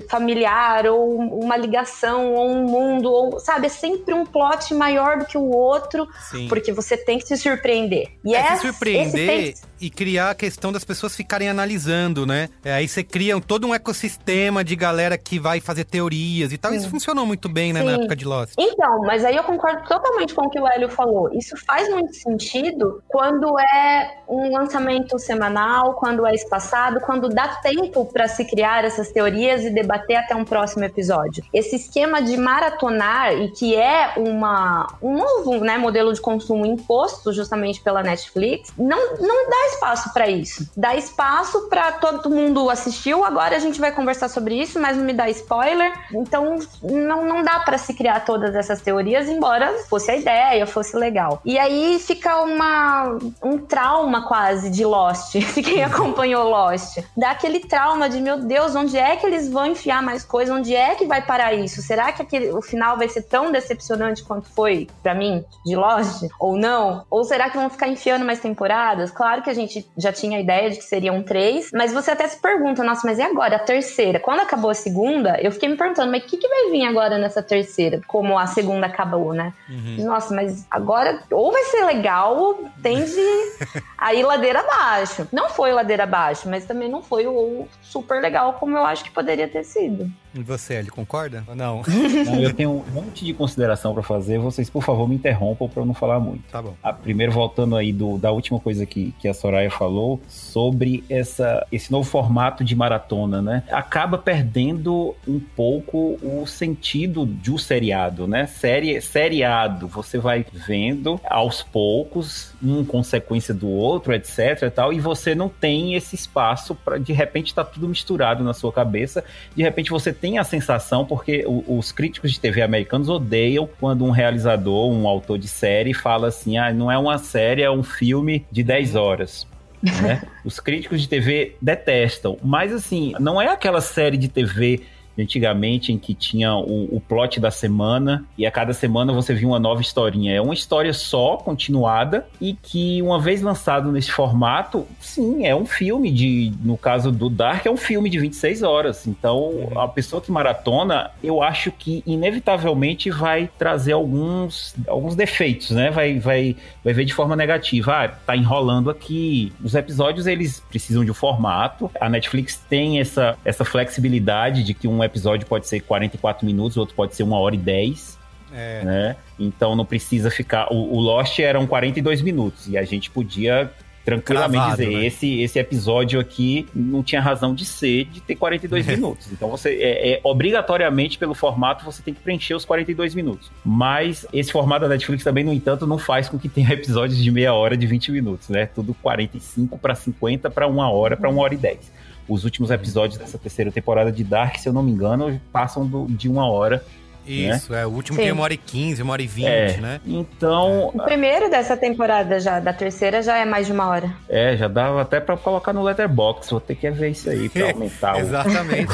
[0.10, 5.25] familiar, ou uma ligação, ou um mundo, ou, sabe, é sempre um plot maior do
[5.25, 6.47] que o outro, Sim.
[6.47, 8.13] porque você tem que se surpreender.
[8.23, 12.49] E é, se surpreender e criar a questão das pessoas ficarem analisando, né?
[12.63, 16.71] É, aí você cria todo um ecossistema de galera que vai fazer teorias e tal.
[16.71, 16.77] Sim.
[16.77, 17.86] Isso funcionou muito bem, né, Sim.
[17.86, 18.53] na época de Lost.
[18.58, 21.30] Então, mas aí eu concordo totalmente com o que o Hélio falou.
[21.34, 25.57] Isso faz muito sentido quando é um lançamento semanal,
[25.96, 30.46] quando é espaçado, quando dá tempo para se criar essas teorias e debater até um
[30.46, 31.43] próximo episódio.
[31.54, 37.34] Esse esquema de maratonar e que é uma, um novo né, modelo de consumo imposto
[37.34, 40.70] justamente pela Netflix, não, não dá espaço para isso.
[40.76, 45.04] Dá espaço para todo mundo assistiu, agora a gente vai conversar sobre isso, mas não
[45.04, 45.91] me dá spoiler.
[46.13, 50.96] Então não, não dá para se criar todas essas teorias, embora fosse a ideia, fosse
[50.96, 51.41] legal.
[51.43, 56.97] E aí fica uma, um trauma quase de Lost, se quem acompanhou Lost.
[57.15, 60.53] Dá aquele trauma de, meu Deus, onde é que eles vão enfiar mais coisa?
[60.53, 61.81] Onde é que vai parar isso?
[61.81, 66.23] Será que aquele, o final vai ser tão decepcionante quanto foi para mim de Lost?
[66.39, 67.05] Ou não?
[67.10, 69.12] Ou será que vão ficar enfiando mais temporadas?
[69.12, 72.27] Claro que a gente já tinha a ideia de que seriam três, mas você até
[72.27, 73.55] se pergunta, nossa, mas e agora?
[73.55, 74.19] A terceira?
[74.19, 77.17] Quando acabou a segunda, eu fiquei me perguntando, mas o que, que vai vir agora
[77.17, 78.01] nessa terceira?
[78.07, 79.53] Como a segunda acabou, né?
[79.69, 80.05] Uhum.
[80.05, 83.21] Nossa, mas agora ou vai ser legal, tende
[83.97, 85.26] a ir ladeira abaixo.
[85.31, 89.12] Não foi ladeira abaixo, mas também não foi o super legal como eu acho que
[89.12, 90.12] poderia ter sido.
[90.38, 91.82] E você, ele concorda ou não?
[92.26, 92.39] não?
[92.39, 94.38] Eu tenho um monte de consideração para fazer.
[94.38, 96.43] Vocês, por favor, me interrompam para eu não falar muito.
[96.52, 96.76] Tá bom.
[96.84, 101.65] A, primeiro, voltando aí do, da última coisa que, que a Soraya falou sobre essa,
[101.71, 103.63] esse novo formato de maratona, né?
[103.71, 108.45] Acaba perdendo um pouco o sentido de um seriado, né?
[108.45, 115.00] Série, seriado, você vai vendo aos poucos, um consequência do outro, etc e tal, e
[115.00, 119.23] você não tem esse espaço para de repente tá tudo misturado na sua cabeça.
[119.55, 124.09] De repente você tem a sensação, porque os críticos de TV americanos odeiam quando um
[124.09, 128.45] realizador, um autor de série, fala assim: ah, não é uma série, é um filme
[128.51, 129.47] de 10 horas.
[129.81, 130.23] Né?
[130.43, 134.81] Os críticos de TV detestam, mas assim, não é aquela série de TV
[135.17, 139.47] antigamente em que tinha o, o plot da semana e a cada semana você via
[139.47, 140.34] uma nova historinha.
[140.34, 145.65] É uma história só, continuada, e que uma vez lançado nesse formato, sim, é um
[145.65, 149.08] filme de, no caso do Dark, é um filme de 26 horas.
[149.08, 149.80] Então, uhum.
[149.80, 155.89] a pessoa que maratona, eu acho que inevitavelmente vai trazer alguns, alguns defeitos, né?
[155.89, 158.03] Vai, vai, vai ver de forma negativa.
[158.03, 159.51] Ah, tá enrolando aqui.
[159.63, 161.89] Os episódios, eles precisam de um formato.
[161.99, 166.96] A Netflix tem essa, essa flexibilidade de que um episódio pode ser 44 minutos, outro
[166.96, 168.17] pode ser uma hora e 10.
[168.54, 168.84] É.
[168.84, 169.15] Né?
[169.38, 170.72] Então não precisa ficar.
[170.72, 173.70] O, o, Lost eram 42 minutos e a gente podia
[174.06, 175.06] tranquilamente dizer: né?
[175.06, 179.30] esse, esse episódio aqui não tinha razão de ser de ter 42 minutos.
[179.34, 183.52] Então você é, é, obrigatoriamente pelo formato você tem que preencher os 42 minutos.
[183.65, 187.30] Mas esse formato da Netflix também, no entanto, não faz com que tenha episódios de
[187.30, 188.65] meia hora de 20 minutos, né?
[188.67, 193.17] Tudo 45 para 50 para uma hora para uma hora e 10 os últimos episódios
[193.17, 196.83] dessa terceira temporada de Dark, se eu não me engano, passam do, de uma hora.
[197.25, 197.55] Né?
[197.55, 197.81] Isso, né?
[197.81, 197.85] é.
[197.85, 198.23] O último Sim.
[198.23, 200.01] tem uma hora e quinze, uma hora e vinte, é, né?
[200.05, 200.91] Então.
[200.93, 204.09] O primeiro dessa temporada já, da terceira, já é mais de uma hora.
[204.29, 206.49] É, já dava até pra colocar no Letterbox.
[206.49, 208.93] Vou ter que ver isso aí pra aumentar Exatamente.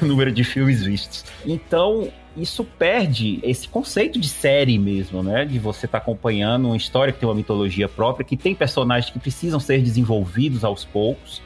[0.00, 1.24] O, o número de filmes vistos.
[1.46, 5.44] Então, isso perde esse conceito de série mesmo, né?
[5.44, 9.10] De você estar tá acompanhando uma história que tem uma mitologia própria, que tem personagens
[9.10, 11.40] que precisam ser desenvolvidos aos poucos.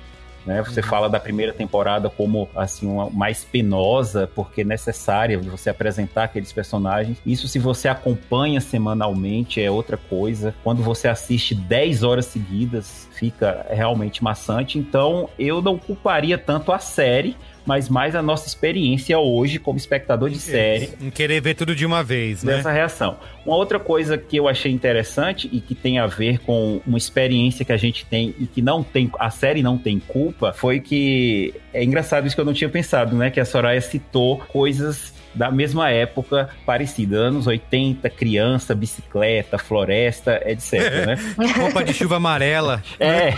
[0.50, 0.64] Né?
[0.64, 0.86] Você uhum.
[0.86, 6.52] fala da primeira temporada como assim uma mais penosa, porque é necessária você apresentar aqueles
[6.52, 7.18] personagens.
[7.24, 10.52] Isso se você acompanha semanalmente é outra coisa.
[10.64, 14.76] Quando você assiste 10 horas seguidas, fica realmente maçante.
[14.76, 20.30] Então, eu não culparia tanto a série, mas mais a nossa experiência hoje como espectador
[20.30, 20.90] de série.
[21.00, 22.56] Em querer ver tudo de uma vez, né?
[22.56, 23.18] Dessa reação.
[23.44, 27.64] Uma outra coisa que eu achei interessante e que tem a ver com uma experiência
[27.64, 31.54] que a gente tem e que não tem, a série não tem culpa, foi que
[31.72, 33.30] é engraçado isso que eu não tinha pensado, né?
[33.30, 40.74] Que a Soraya citou coisas da mesma época parecida, anos 80, criança, bicicleta, floresta, etc,
[40.74, 41.06] é.
[41.06, 41.18] né?
[41.58, 42.82] Roupa de chuva amarela.
[42.98, 43.32] É.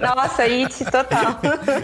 [0.00, 1.38] Nossa, it total.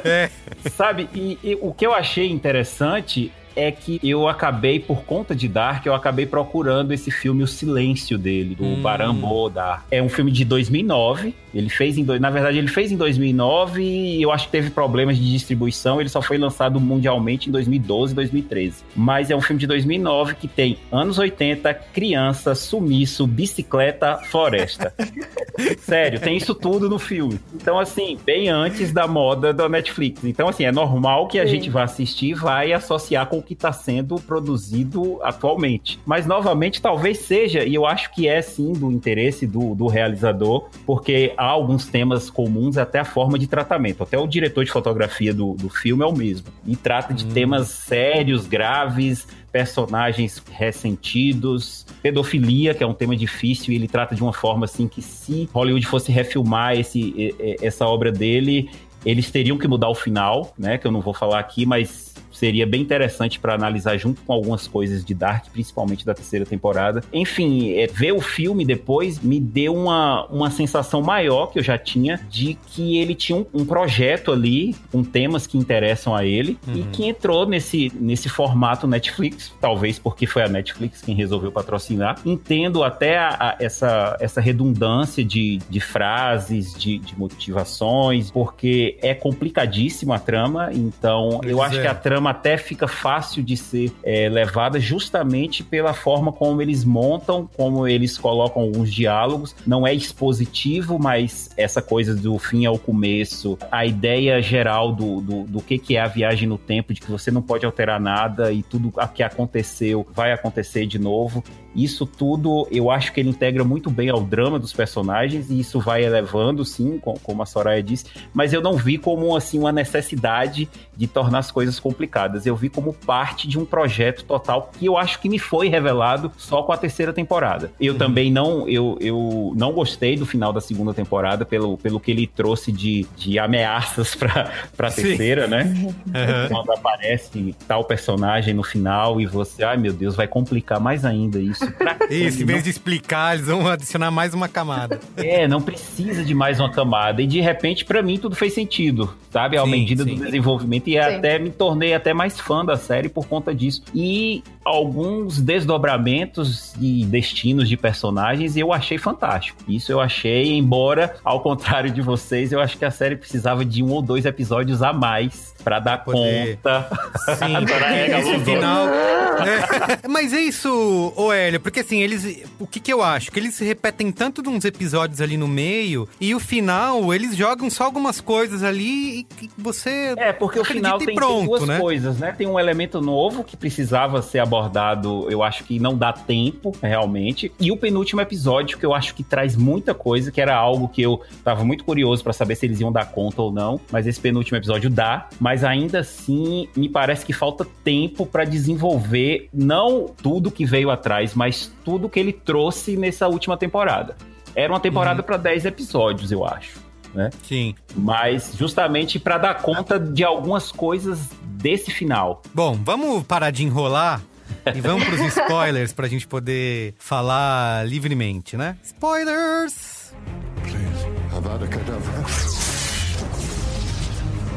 [0.04, 0.30] É.
[0.70, 5.48] Sabe, e, e o que eu achei interessante é que eu acabei, por conta de
[5.48, 8.80] Dark, eu acabei procurando esse filme O Silêncio dele, do hum.
[8.80, 9.84] Barambo Dark.
[9.90, 12.04] É um filme de 2009, ele fez em...
[12.04, 16.08] Na verdade, ele fez em 2009 e eu acho que teve problemas de distribuição, ele
[16.08, 18.84] só foi lançado mundialmente em 2012, 2013.
[18.94, 24.94] Mas é um filme de 2009 que tem anos 80, criança, sumiço, bicicleta, floresta.
[25.80, 27.40] Sério, tem isso tudo no filme.
[27.54, 30.22] Então, assim, bem antes da moda da Netflix.
[30.22, 31.52] Então, assim, é normal que a Sim.
[31.52, 35.98] gente vá assistir e vai associar com o que está sendo produzido atualmente.
[36.04, 40.68] Mas, novamente, talvez seja, e eu acho que é sim do interesse do, do realizador,
[40.84, 44.02] porque há alguns temas comuns, até a forma de tratamento.
[44.02, 46.48] Até o diretor de fotografia do, do filme é o mesmo.
[46.66, 47.30] E trata de hum.
[47.30, 54.22] temas sérios, graves, personagens ressentidos, pedofilia, que é um tema difícil, e ele trata de
[54.22, 58.68] uma forma assim que se Hollywood fosse refilmar esse, essa obra dele,
[59.04, 60.76] eles teriam que mudar o final, né?
[60.76, 62.07] Que eu não vou falar aqui, mas
[62.38, 67.02] seria bem interessante para analisar junto com algumas coisas de Dark, principalmente da terceira temporada.
[67.12, 71.76] Enfim, é, ver o filme depois me deu uma, uma sensação maior que eu já
[71.76, 76.56] tinha de que ele tinha um, um projeto ali com temas que interessam a ele
[76.66, 76.76] uhum.
[76.76, 82.20] e que entrou nesse, nesse formato Netflix, talvez porque foi a Netflix quem resolveu patrocinar.
[82.24, 89.14] Entendo até a, a, essa, essa redundância de, de frases, de, de motivações, porque é
[89.14, 91.82] complicadíssima a trama, então pois eu acho é.
[91.82, 96.60] que a trama trama até fica fácil de ser é, levada justamente pela forma como
[96.60, 99.54] eles montam, como eles colocam alguns diálogos.
[99.66, 105.42] Não é expositivo, mas essa coisa do fim ao começo, a ideia geral do, do,
[105.44, 108.52] do que, que é a viagem no tempo, de que você não pode alterar nada
[108.52, 111.42] e tudo o que aconteceu vai acontecer de novo.
[111.74, 115.80] Isso tudo eu acho que ele integra muito bem ao drama dos personagens e isso
[115.80, 120.68] vai elevando, sim, como a Soraya disse, mas eu não vi como assim uma necessidade
[120.96, 122.46] de tornar as coisas complicadas.
[122.46, 126.32] Eu vi como parte de um projeto total que eu acho que me foi revelado
[126.36, 127.70] só com a terceira temporada.
[127.80, 127.98] Eu uhum.
[127.98, 132.26] também não eu, eu não gostei do final da segunda temporada pelo, pelo que ele
[132.26, 135.64] trouxe de, de ameaças para a terceira, né?
[135.64, 136.48] Uhum.
[136.48, 141.38] Quando aparece tal personagem no final e você, ai meu Deus, vai complicar mais ainda
[141.38, 141.72] isso isso.
[141.72, 145.00] Pra isso, em vez de explicar, eles vão adicionar mais uma camada.
[145.16, 147.20] É, não precisa de mais uma camada.
[147.20, 149.56] E de repente, para mim, tudo fez sentido, sabe?
[149.56, 150.14] À medida sim.
[150.14, 150.88] do desenvolvimento.
[150.88, 150.98] E sim.
[150.98, 153.82] até me tornei até mais fã da série por conta disso.
[153.94, 159.58] E alguns desdobramentos e destinos de personagens eu achei fantástico.
[159.66, 163.82] Isso eu achei, embora, ao contrário de vocês, eu acho que a série precisava de
[163.82, 166.56] um ou dois episódios a mais para dar Poder.
[166.56, 166.88] conta.
[167.36, 167.54] Sim,
[168.18, 168.88] esse final.
[168.88, 172.42] É, mas é isso, Oélio, porque assim, eles.
[172.58, 173.30] O que, que eu acho?
[173.30, 177.36] Que eles se repetem tanto de uns episódios ali no meio, e o final, eles
[177.36, 180.14] jogam só algumas coisas ali e você.
[180.16, 181.78] É, porque o final tem, pronto, tem duas né?
[181.78, 182.32] coisas, né?
[182.32, 187.52] Tem um elemento novo que precisava ser abordado, eu acho que não dá tempo, realmente.
[187.60, 191.02] E o penúltimo episódio, que eu acho que traz muita coisa, que era algo que
[191.02, 193.78] eu tava muito curioso para saber se eles iam dar conta ou não.
[193.92, 195.28] Mas esse penúltimo episódio dá.
[195.38, 201.34] Mas ainda assim, me parece que falta tempo para desenvolver não tudo que veio atrás,
[201.34, 204.16] mas tudo que ele trouxe nessa última temporada.
[204.54, 205.26] Era uma temporada uhum.
[205.26, 206.80] para 10 episódios, eu acho.
[207.14, 207.30] Né?
[207.42, 207.74] Sim.
[207.96, 212.42] Mas justamente para dar conta de algumas coisas desse final.
[212.54, 214.20] Bom, vamos parar de enrolar
[214.74, 218.76] e vamos para os spoilers para a gente poder falar livremente, né?
[218.82, 220.14] Spoilers!
[220.62, 222.68] Please, Avada Kedavra.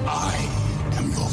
[0.04, 0.61] I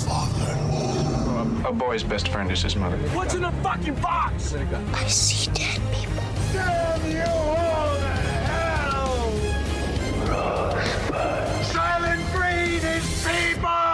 [0.08, 1.68] father.
[1.68, 2.96] A boy's best friend is his mother.
[3.14, 4.54] What's in the fucking box?
[4.54, 6.22] I see dead people.
[6.52, 8.08] Damn you all to
[8.48, 9.30] hell!
[10.26, 11.64] Rosebud.
[11.66, 13.87] Silent breed is people!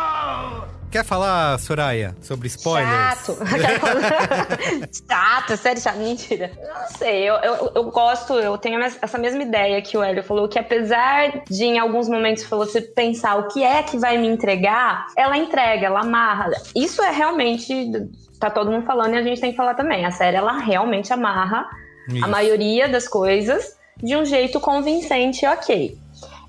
[0.95, 3.27] Quer falar, Soraya, sobre spoilers?
[3.27, 3.37] Chato.
[5.09, 5.99] chato, sério, chato.
[5.99, 6.53] Mentira.
[6.57, 10.47] Não sei, eu, eu, eu, gosto, eu tenho essa mesma ideia que o Hélio falou,
[10.47, 15.07] que apesar de em alguns momentos você pensar o que é que vai me entregar,
[15.17, 16.53] ela entrega, ela amarra.
[16.77, 17.91] Isso é realmente.
[18.39, 20.07] Tá todo mundo falando e a gente tem que falar também.
[20.07, 21.69] A série, ela realmente amarra
[22.09, 22.25] Isso.
[22.25, 25.99] a maioria das coisas de um jeito convincente, ok.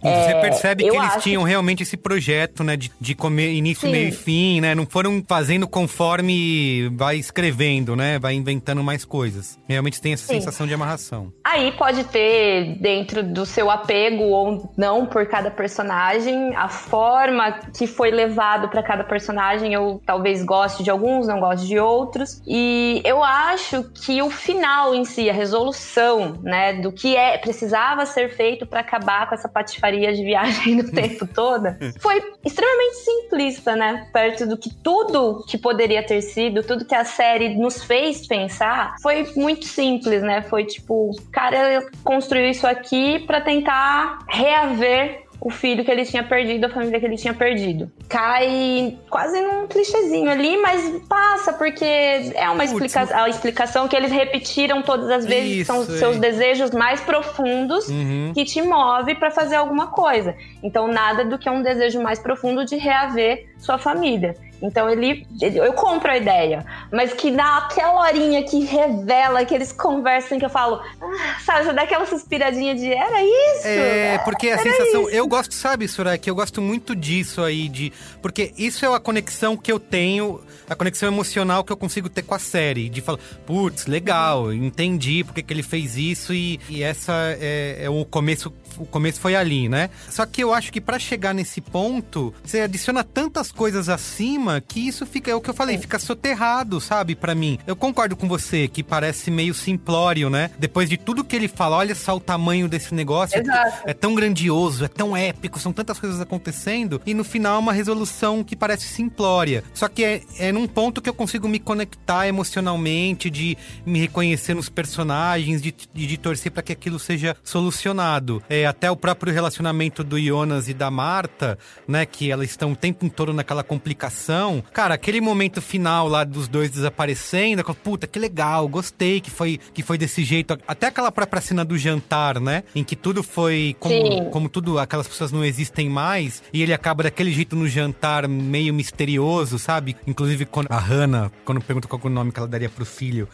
[0.08, 2.76] É, você percebe que eles tinham realmente esse projeto, né?
[2.76, 3.92] De, de comer início, Sim.
[3.92, 4.76] meio e fim, né?
[4.76, 8.20] Não foram fazendo conforme vai escrevendo, né?
[8.20, 9.58] Vai inventando mais coisas.
[9.68, 10.36] Realmente tem essa Sim.
[10.36, 11.32] sensação de amarração.
[11.44, 17.88] Aí pode ter, dentro do seu apego ou não por cada personagem, a forma que
[17.88, 19.74] foi levado para cada personagem.
[19.74, 22.42] Eu talvez goste de alguns, não goste de outros.
[22.48, 28.06] E eu acho que o final em si, a resolução, né, do que é precisava
[28.06, 33.76] ser feito para acabar com essa patifaria de viagem no tempo toda, foi extremamente simplista,
[33.76, 34.08] né?
[34.12, 38.96] Perto do que tudo que poderia ter sido, tudo que a série nos fez pensar,
[39.02, 40.42] foi muito simples, né?
[40.44, 46.66] Foi tipo, cara construiu isso aqui para tentar reaver o filho que ele tinha perdido,
[46.66, 47.92] a família que ele tinha perdido.
[48.10, 54.12] Cai quase num clichêzinho ali, mas passa, porque é uma explicação, a explicação que eles
[54.12, 58.32] repetiram todas as vezes, Isso, são os seus desejos mais profundos uhum.
[58.34, 60.36] que te move para fazer alguma coisa.
[60.64, 64.36] Então, nada do que um desejo mais profundo de reaver sua família.
[64.62, 69.72] Então ele, ele, eu compro a ideia, mas que naquela horinha que revela, que eles
[69.72, 73.68] conversam, que eu falo, ah, sabe, você dá aquela suspiradinha de era isso?
[73.68, 75.10] É, porque a sensação, isso.
[75.12, 77.92] eu gosto, sabe, Soraya, eu gosto muito disso aí, de
[78.22, 82.24] porque isso é a conexão que eu tenho, a conexão emocional que eu consigo ter
[82.24, 86.82] com a série, de falar, putz, legal, entendi porque que ele fez isso e, e
[86.82, 89.90] essa é, é o começo o começo foi ali, né?
[90.10, 94.88] Só que eu acho que para chegar nesse ponto, você adiciona tantas coisas acima que
[94.88, 97.60] isso fica, é o que eu falei, fica soterrado, sabe, para mim.
[97.66, 100.52] Eu concordo com você que parece meio simplório, né?
[100.58, 103.84] Depois de tudo que ele fala, olha só o tamanho desse negócio, Exato.
[103.86, 107.74] é tão grandioso, é tão épico, são tantas coisas acontecendo e no final é uma
[107.74, 109.64] resolução que parece simplória.
[109.74, 114.54] Só que é, é num ponto que eu consigo me conectar emocionalmente, de me reconhecer
[114.54, 118.42] nos personagens, de, de, de torcer para que aquilo seja solucionado.
[118.50, 121.58] É, até o próprio relacionamento do Jonas e da Marta,
[121.88, 122.06] né?
[122.06, 124.64] Que elas estão o tempo todo naquela complicação.
[124.74, 129.84] Cara, aquele momento final lá dos dois desaparecendo, puta, que legal, gostei que foi, que
[129.84, 130.58] foi desse jeito.
[130.68, 132.64] Até aquela própria cena do jantar, né?
[132.74, 136.42] Em que tudo foi como, como tudo, aquelas pessoas não existem mais.
[136.54, 139.96] E ele acaba daquele jeito no jantar, meio misterioso, sabe?
[140.08, 143.28] Inclusive quando a Hannah, quando pergunta qual é o nome que ela daria pro filho,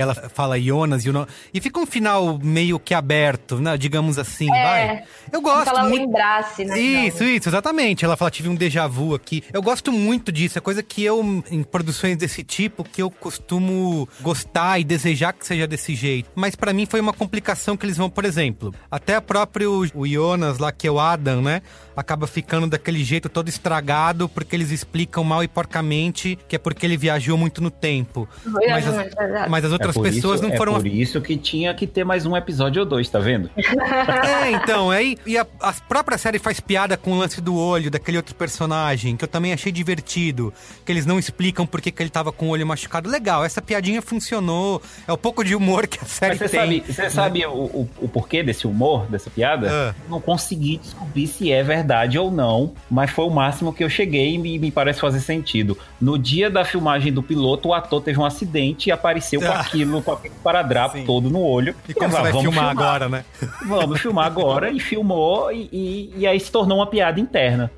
[0.00, 1.26] ela fala Jonas e o nome.
[1.52, 3.76] E fica um final meio que aberto, né?
[3.76, 5.04] Digamos assim, é, vai.
[5.32, 5.68] Eu gosto.
[5.68, 6.06] ela muito...
[6.06, 6.78] lembrasse, né?
[6.78, 8.04] Isso, isso, exatamente.
[8.04, 9.42] Ela fala, tive um déjà vu aqui.
[9.52, 10.58] Eu gosto muito disso.
[10.58, 15.46] É coisa que eu, em produções desse tipo, que eu costumo gostar e desejar que
[15.46, 16.30] seja desse jeito.
[16.34, 20.58] Mas para mim foi uma complicação que eles vão, por exemplo, até próprio o Jonas
[20.58, 21.62] lá, que é o Adam, né?
[21.98, 26.86] acaba ficando daquele jeito todo estragado, porque eles explicam mal e porcamente que é porque
[26.86, 28.28] ele viajou muito no tempo.
[28.44, 30.76] Mas as, mas as outras é pessoas isso, não foram.
[30.76, 33.50] É por isso que tinha que ter mais um episódio ou dois, tá vendo?
[33.56, 37.90] é, então, aí e a, a própria série faz piada com o lance do olho
[37.90, 40.52] daquele outro personagem, que eu também achei divertido.
[40.84, 43.08] Que eles não explicam por que, que ele tava com o olho machucado.
[43.08, 44.80] Legal, essa piadinha funcionou.
[45.06, 46.60] É o pouco de humor que a série mas tem.
[46.60, 47.10] Sabe, você né?
[47.10, 49.68] sabe o, o, o, porquê desse humor, dessa piada?
[49.70, 49.94] Ah.
[50.08, 54.34] Não consegui descobrir se é verdade ou não, mas foi o máximo que eu cheguei
[54.34, 55.76] e me, me parece fazer sentido.
[56.00, 59.64] No dia da filmagem do piloto, o ator teve um acidente e apareceu com ah.
[59.82, 61.04] Aquilo, com aquele paradrapo Sim.
[61.04, 61.74] todo no olho.
[61.88, 63.24] E como você vai filmar, filmar, agora, né?
[63.66, 67.70] Vamos filmar agora e filmou e, e, e aí se tornou uma piada interna.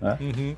[0.00, 0.18] Né?
[0.20, 0.56] Uhum.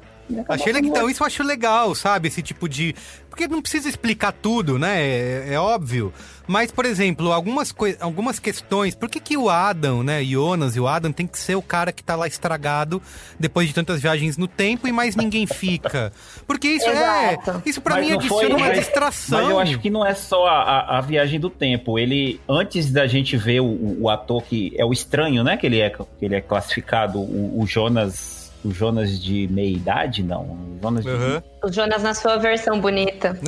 [0.49, 2.29] Achei legal, então isso eu acho legal, sabe?
[2.29, 2.95] Esse tipo de.
[3.39, 5.01] Porque não precisa explicar tudo, né?
[5.01, 6.13] É, é óbvio.
[6.45, 8.97] Mas, por exemplo, algumas, algumas questões.
[8.97, 10.25] Por que, que o Adam, né?
[10.25, 13.01] Jonas e o Adam tem que ser o cara que tá lá estragado
[13.39, 16.13] depois de tantas viagens no tempo e mais ninguém fica?
[16.49, 17.63] Porque isso é, Exato.
[17.65, 17.69] é.
[17.71, 19.41] Isso para mim adiciona foi, uma mas, distração.
[19.41, 21.97] Mas eu acho que não é só a, a, a, viagem do tempo.
[21.97, 25.57] Ele, antes da gente ver o, o, ator que é o estranho, né?
[25.57, 30.23] Que ele é, que ele é classificado, o, o Jonas o Jonas de meia idade,
[30.23, 30.43] não.
[30.43, 31.39] O Jonas, uhum.
[31.39, 31.43] de...
[31.63, 33.39] o Jonas na sua versão bonita.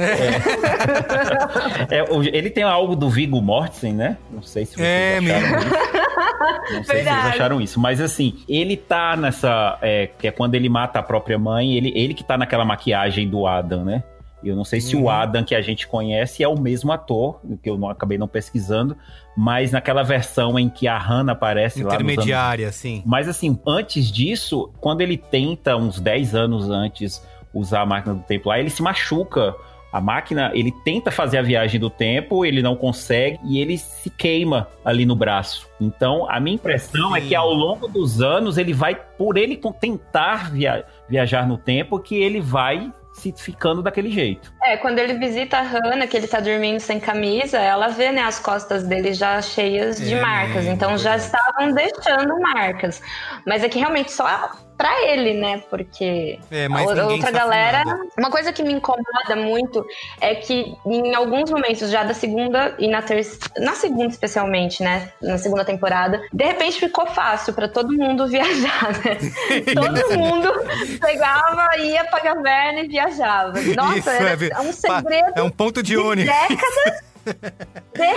[1.91, 1.99] É.
[1.99, 4.17] é, ele tem algo do Vigo Mortensen, né?
[4.31, 5.59] Não sei se vocês é, acharam mesmo.
[5.59, 5.71] isso.
[6.73, 7.17] Não sei Verdade.
[7.17, 7.81] se vocês acharam isso.
[7.81, 9.79] Mas assim, ele tá nessa.
[9.83, 13.29] É, que é quando ele mata a própria mãe, ele, ele que tá naquela maquiagem
[13.29, 14.03] do Adam, né?
[14.43, 15.05] Eu não sei se uhum.
[15.05, 18.29] o Adam que a gente conhece é o mesmo ator, que eu não acabei não
[18.29, 18.97] pesquisando,
[19.37, 21.95] mas naquela versão em que a Hannah aparece lá.
[21.95, 23.03] Intermediária, sim.
[23.05, 27.23] Mas assim, antes disso, quando ele tenta, uns 10 anos antes,
[27.53, 29.55] usar a máquina do tempo lá, ele se machuca.
[29.93, 34.09] A máquina, ele tenta fazer a viagem do tempo, ele não consegue e ele se
[34.09, 35.69] queima ali no braço.
[35.81, 37.19] Então, a minha impressão Sim.
[37.19, 41.99] é que ao longo dos anos ele vai, por ele tentar via viajar no tempo,
[41.99, 44.53] que ele vai se ficando daquele jeito.
[44.63, 48.23] É, quando ele visita a Hannah, que ele tá dormindo sem camisa, ela vê, né,
[48.23, 50.67] as costas dele já cheias de é, marcas.
[50.67, 53.03] Então já estavam deixando marcas.
[53.47, 54.27] Mas é que realmente só
[54.81, 55.63] para ele, né?
[55.69, 57.85] Porque é, a outra galera.
[57.85, 58.01] Nada.
[58.17, 59.85] Uma coisa que me incomoda muito
[60.19, 63.47] é que em alguns momentos já da segunda e na terceira.
[63.59, 65.13] Na segunda, especialmente, né?
[65.21, 69.19] Na segunda temporada, de repente ficou fácil para todo mundo viajar, né?
[69.75, 70.51] todo mundo
[70.99, 73.61] pegava, ia pra caverna e viajava.
[73.77, 75.33] Nossa, Isso, é, é um segredo.
[75.37, 76.33] É um ponto de, de ônibus.
[76.49, 77.10] Décadas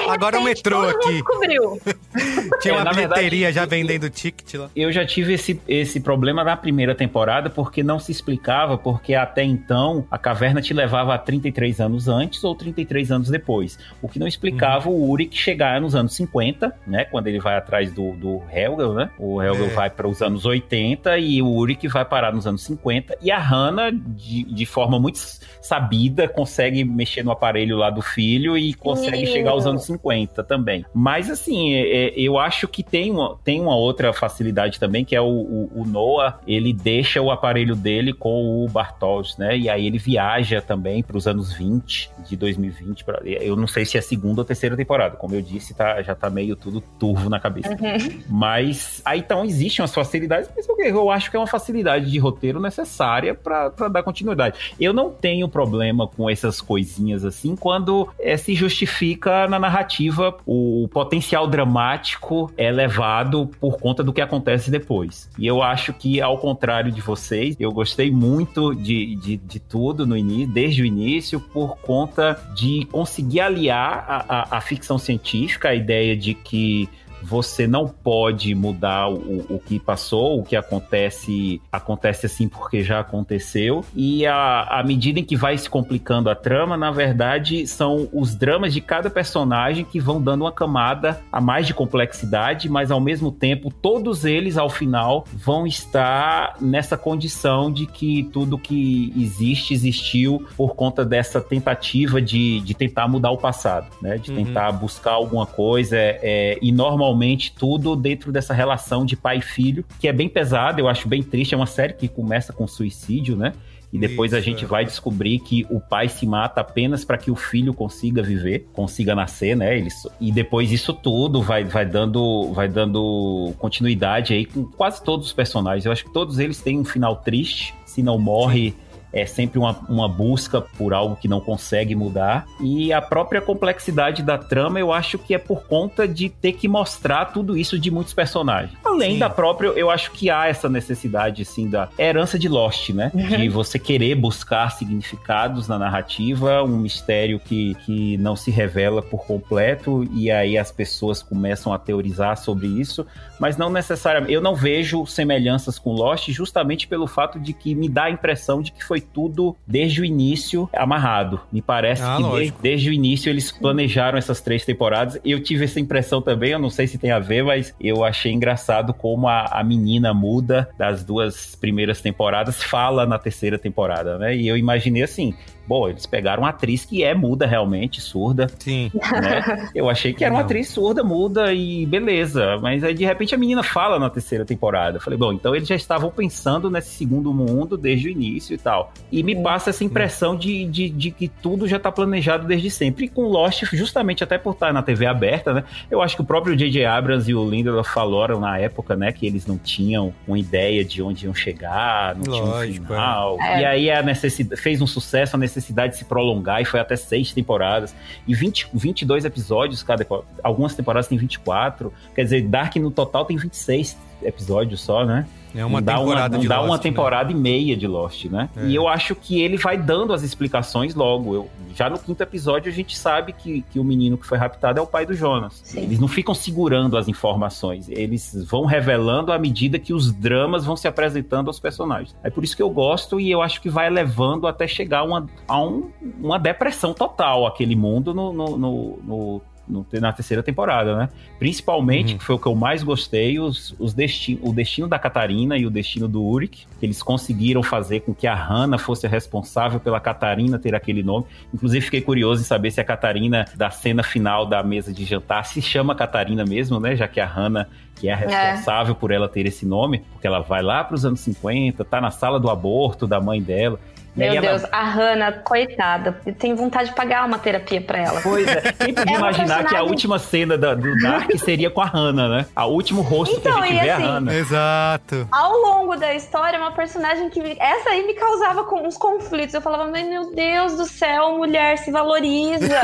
[0.10, 1.14] Agora o metrô aqui.
[1.14, 1.82] Descobriu.
[2.62, 4.70] Tinha uma é, bilheteria já vendendo ticket lá.
[4.76, 9.44] Eu já tive esse, esse problema na primeira temporada porque não se explicava, porque até
[9.44, 13.78] então a caverna te levava a 33 anos antes ou 33 anos depois.
[14.02, 14.96] O que não explicava uhum.
[14.96, 17.06] o Uric chegar nos anos 50, né?
[17.06, 19.10] Quando ele vai atrás do, do Helgel, né?
[19.18, 19.70] O Helgel é.
[19.70, 23.18] vai para os anos 80 e o Uric vai parar nos anos 50.
[23.22, 25.20] E a Hannah, de, de forma muito
[25.62, 30.86] sabida, consegue mexer no aparelho lá do filho e consegue chegar aos anos 50 também.
[30.94, 35.16] Mas assim, é, é, eu acho que tem uma, tem uma outra facilidade também, que
[35.16, 39.58] é o, o, o Noah, ele deixa o aparelho dele com o Bartos, né?
[39.58, 43.04] E aí ele viaja também para os anos 20 de 2020.
[43.04, 46.02] Pra, eu não sei se é a segunda ou terceira temporada, como eu disse, tá,
[46.02, 47.70] já tá meio tudo turvo na cabeça.
[47.70, 48.22] Uhum.
[48.30, 52.60] Mas aí então existem umas facilidades, mas eu acho que é uma facilidade de roteiro
[52.60, 54.76] necessária para dar continuidade.
[54.80, 60.38] Eu não tenho problema com essas coisinhas assim quando é, se justifica justifica na narrativa
[60.46, 65.30] o potencial dramático é levado por conta do que acontece depois.
[65.38, 70.06] E eu acho que, ao contrário de vocês, eu gostei muito de, de, de tudo
[70.06, 75.70] no início, desde o início, por conta de conseguir aliar a, a, a ficção científica,
[75.70, 76.90] a ideia de que
[77.34, 83.00] você não pode mudar o, o que passou, o que acontece, acontece assim porque já
[83.00, 83.84] aconteceu.
[83.96, 88.36] E a, à medida em que vai se complicando a trama, na verdade, são os
[88.36, 93.02] dramas de cada personagem que vão dando uma camada a mais de complexidade, mas ao
[93.02, 99.74] mesmo tempo, todos eles, ao final, vão estar nessa condição de que tudo que existe,
[99.74, 104.20] existiu por conta dessa tentativa de, de tentar mudar o passado, né?
[104.20, 104.38] De uhum.
[104.38, 105.98] tentar buscar alguma coisa.
[105.98, 110.28] É, e normalmente realmente tudo dentro dessa relação de pai e filho, que é bem
[110.28, 111.54] pesada, eu acho bem triste.
[111.54, 113.54] É uma série que começa com suicídio, né?
[113.92, 114.68] E depois Isso, a gente é.
[114.68, 119.14] vai descobrir que o pai se mata apenas para que o filho consiga viver, consiga
[119.14, 119.78] nascer, né?
[119.78, 125.28] Ele, e depois isso tudo vai, vai, dando, vai dando continuidade aí com quase todos
[125.28, 125.86] os personagens.
[125.86, 127.76] Eu acho que todos eles têm um final triste.
[127.86, 128.74] Se não morre,
[129.14, 132.46] é sempre uma, uma busca por algo que não consegue mudar.
[132.60, 136.68] E a própria complexidade da trama, eu acho que é por conta de ter que
[136.68, 138.76] mostrar tudo isso de muitos personagens.
[138.84, 139.20] Além Sim.
[139.20, 143.12] da própria, eu acho que há essa necessidade, assim, da herança de Lost, né?
[143.14, 143.38] Uhum.
[143.38, 149.26] De você querer buscar significados na narrativa, um mistério que, que não se revela por
[149.26, 153.06] completo, e aí as pessoas começam a teorizar sobre isso,
[153.40, 154.34] mas não necessariamente.
[154.34, 158.62] Eu não vejo semelhanças com Lost justamente pelo fato de que me dá a impressão
[158.62, 161.40] de que foi tudo desde o início amarrado.
[161.52, 165.20] Me parece ah, que desde, desde, o início eles planejaram essas três temporadas.
[165.24, 168.32] Eu tive essa impressão também, eu não sei se tem a ver, mas eu achei
[168.32, 174.36] engraçado como a, a menina muda das duas primeiras temporadas fala na terceira temporada, né?
[174.36, 175.34] E eu imaginei assim,
[175.66, 178.48] Bom, eles pegaram uma atriz que é muda realmente, surda.
[178.60, 178.92] Sim.
[178.94, 179.70] Né?
[179.74, 182.58] Eu achei que era uma atriz surda, muda e beleza.
[182.62, 184.98] Mas aí de repente a menina fala na terceira temporada.
[184.98, 188.58] Eu falei, bom, então eles já estavam pensando nesse segundo mundo desde o início e
[188.58, 188.92] tal.
[189.12, 193.06] E me passa essa impressão de, de, de que tudo já está planejado desde sempre.
[193.06, 195.64] E com Lost, justamente até por estar na TV aberta, né?
[195.90, 196.86] Eu acho que o próprio J.J.
[196.86, 199.12] Abrams e o Lindelof falaram na época, né?
[199.12, 203.38] Que eles não tinham uma ideia de onde iam chegar, não Lógico, tinham um final.
[203.42, 203.62] É.
[203.62, 206.80] E aí a necessidade fez um sucesso a necessidade necessidade de se prolongar e foi
[206.80, 207.96] até seis temporadas.
[208.28, 210.06] E 20, 22 episódios cada.
[210.44, 211.94] Algumas temporadas tem 24.
[212.16, 215.28] Quer dizer, Dark no total tem 26 episódios só, né?
[215.56, 216.84] É uma não temporada uma, dá Lost, uma né?
[216.84, 217.32] temporada né?
[217.32, 218.50] e meia de Lost, né?
[218.58, 218.66] É.
[218.66, 221.36] E eu acho que ele vai dando as explicações logo.
[221.36, 224.80] Eu, já no quinto episódio a gente sabe que, que o menino que foi raptado
[224.80, 225.62] é o pai do Jonas.
[225.64, 225.84] Sim.
[225.84, 230.76] Eles não ficam segurando as informações, eles vão revelando à medida que os dramas vão
[230.76, 232.16] se apresentando aos personagens.
[232.24, 235.28] É por isso que eu gosto e eu acho que vai levando até chegar uma,
[235.48, 241.10] a um, uma depressão total aquele mundo no, no, no, no na terceira temporada, né?
[241.40, 242.18] Principalmente, uhum.
[242.20, 245.66] que foi o que eu mais gostei, os, os desti o destino da Catarina e
[245.66, 249.80] o destino do Uric, que eles conseguiram fazer com que a Hannah fosse a responsável
[249.80, 251.26] pela Catarina ter aquele nome.
[251.54, 255.46] Inclusive, fiquei curioso em saber se a Catarina da cena final da mesa de jantar
[255.46, 256.96] se chama Catarina mesmo, né?
[256.96, 258.98] Já que a Hannah que é a responsável é.
[258.98, 262.12] por ela ter esse nome, porque ela vai lá para os anos 50, tá na
[262.12, 263.80] sala do aborto da mãe dela.
[264.16, 268.22] Meu Deus, a Hannah, coitada, tem vontade de pagar uma terapia pra ela.
[268.22, 271.82] Pois é, quem podia é imaginar que a última cena da, do Dark seria com
[271.82, 272.46] a Hannah, né?
[272.56, 274.36] A último rosto então, que a gente vê assim, é a Hannah.
[274.36, 275.28] Exato.
[275.32, 277.40] Ao longo da história, uma personagem que.
[277.60, 279.54] Essa aí me causava uns conflitos.
[279.54, 282.82] Eu falava, meu Deus do céu, mulher, se valoriza.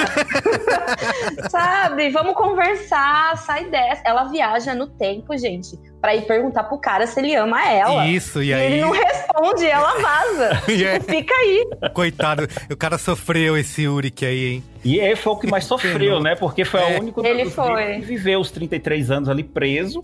[1.49, 2.09] Sabe?
[2.09, 4.01] Vamos conversar, sai dessa.
[4.03, 8.07] Ela viaja no tempo, gente para ir perguntar pro cara se ele ama ela.
[8.07, 8.73] Isso, e, e aí.
[8.73, 10.63] Ele não responde, ela vaza.
[10.71, 10.99] yeah.
[10.99, 11.67] Tipo, fica aí.
[11.93, 14.63] Coitado, o cara sofreu esse Uric aí, hein?
[14.83, 16.35] E ele foi o que mais sofreu, né?
[16.35, 16.97] Porque foi é.
[16.97, 17.95] o único ele foi.
[17.95, 20.03] que viveu os 33 anos ali preso.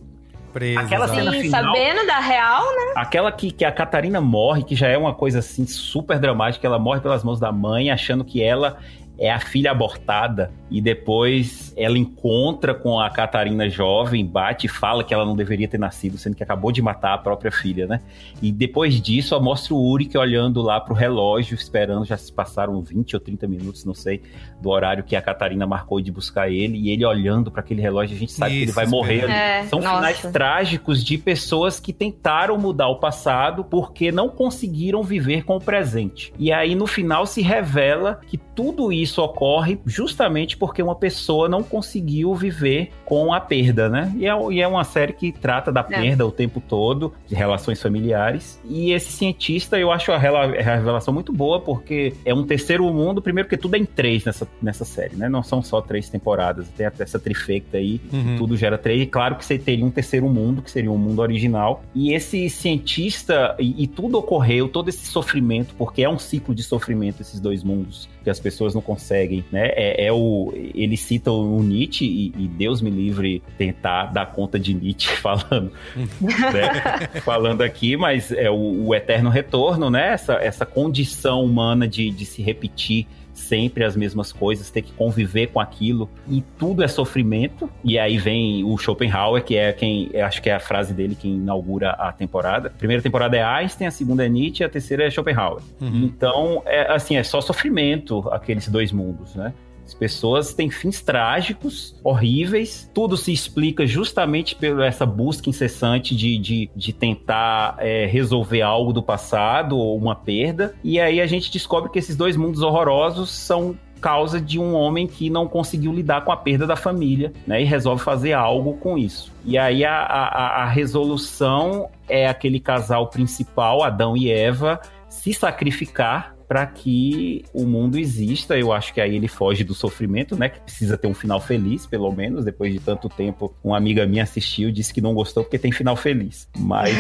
[0.52, 2.94] Preso, aquela cena Sim, final, sabendo da real, né?
[2.96, 6.80] Aquela que, que a Catarina morre, que já é uma coisa assim super dramática, ela
[6.80, 8.78] morre pelas mãos da mãe, achando que ela
[9.18, 15.04] é a filha abortada e depois ela encontra com a Catarina jovem, bate e fala
[15.04, 18.02] que ela não deveria ter nascido, sendo que acabou de matar a própria filha, né?
[18.42, 23.16] E depois disso, mostra o Uric olhando lá pro relógio, esperando, já se passaram 20
[23.16, 24.22] ou 30 minutos, não sei,
[24.62, 28.16] do horário que a Catarina marcou de buscar ele, e ele olhando para aquele relógio,
[28.16, 29.30] a gente sabe Isso, que ele vai morrer.
[29.30, 29.96] É, São nossa.
[29.96, 35.62] finais trágicos de pessoas que tentaram mudar o passado porque não conseguiram viver com o
[35.62, 36.34] presente.
[36.38, 41.48] E aí no final se revela que tudo isso isso ocorre justamente porque uma pessoa
[41.48, 44.14] não conseguiu viver com a perda, né?
[44.18, 45.84] E é, e é uma série que trata da é.
[45.84, 48.60] perda o tempo todo, de relações familiares.
[48.68, 53.48] E esse cientista, eu acho a, revelação muito boa, porque é um terceiro mundo, primeiro
[53.48, 55.30] porque tudo é em três nessa, nessa série, né?
[55.30, 58.36] Não são só três temporadas, tem até essa trifecta aí, uhum.
[58.38, 59.02] tudo gera três.
[59.02, 61.84] E claro que você teria um terceiro mundo, que seria um mundo original.
[61.94, 66.64] E esse cientista, e, e tudo ocorreu, todo esse sofrimento, porque é um ciclo de
[66.64, 69.68] sofrimento esses dois mundos, que as pessoas não conseguem, né?
[69.70, 74.60] É, é o, ele cita o Nietzsche e, e, Deus me livre tentar dar conta
[74.60, 75.72] de Nietzsche falando,
[76.06, 77.22] né?
[77.22, 80.14] falando aqui, mas é o, o, eterno retorno, né?
[80.14, 85.48] Essa, essa condição humana de, de se repetir sempre as mesmas coisas, ter que conviver
[85.48, 87.70] com aquilo e tudo é sofrimento.
[87.84, 91.28] E aí vem o Schopenhauer, que é quem, acho que é a frase dele que
[91.28, 92.70] inaugura a temporada.
[92.70, 95.62] A primeira temporada é Einstein, a segunda é Nietzsche, a terceira é Schopenhauer.
[95.82, 96.06] Uhum.
[96.06, 99.54] Então, é assim, é só sofrimento aqueles dois mundos, né?
[99.86, 102.90] As pessoas têm fins trágicos, horríveis.
[102.94, 108.92] Tudo se explica justamente por essa busca incessante de, de, de tentar é, resolver algo
[108.92, 110.76] do passado ou uma perda.
[110.84, 115.08] E aí a gente descobre que esses dois mundos horrorosos são causa de um homem
[115.08, 117.62] que não conseguiu lidar com a perda da família, né?
[117.62, 119.32] E resolve fazer algo com isso.
[119.44, 124.80] E aí a, a, a resolução é aquele casal principal, Adão e Eva,
[125.10, 128.58] se sacrificar para que o mundo exista.
[128.58, 130.50] Eu acho que aí ele foge do sofrimento, né?
[130.50, 132.46] Que precisa ter um final feliz, pelo menos.
[132.46, 135.96] Depois de tanto tempo, uma amiga minha assistiu, disse que não gostou porque tem final
[135.96, 136.48] feliz.
[136.58, 136.96] Mas,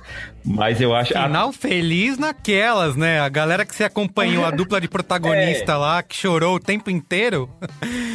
[0.44, 1.12] mas eu acho.
[1.12, 3.20] Final feliz naquelas, né?
[3.20, 5.76] A galera que se acompanhou, a dupla de protagonista é.
[5.76, 7.48] lá, que chorou o tempo inteiro.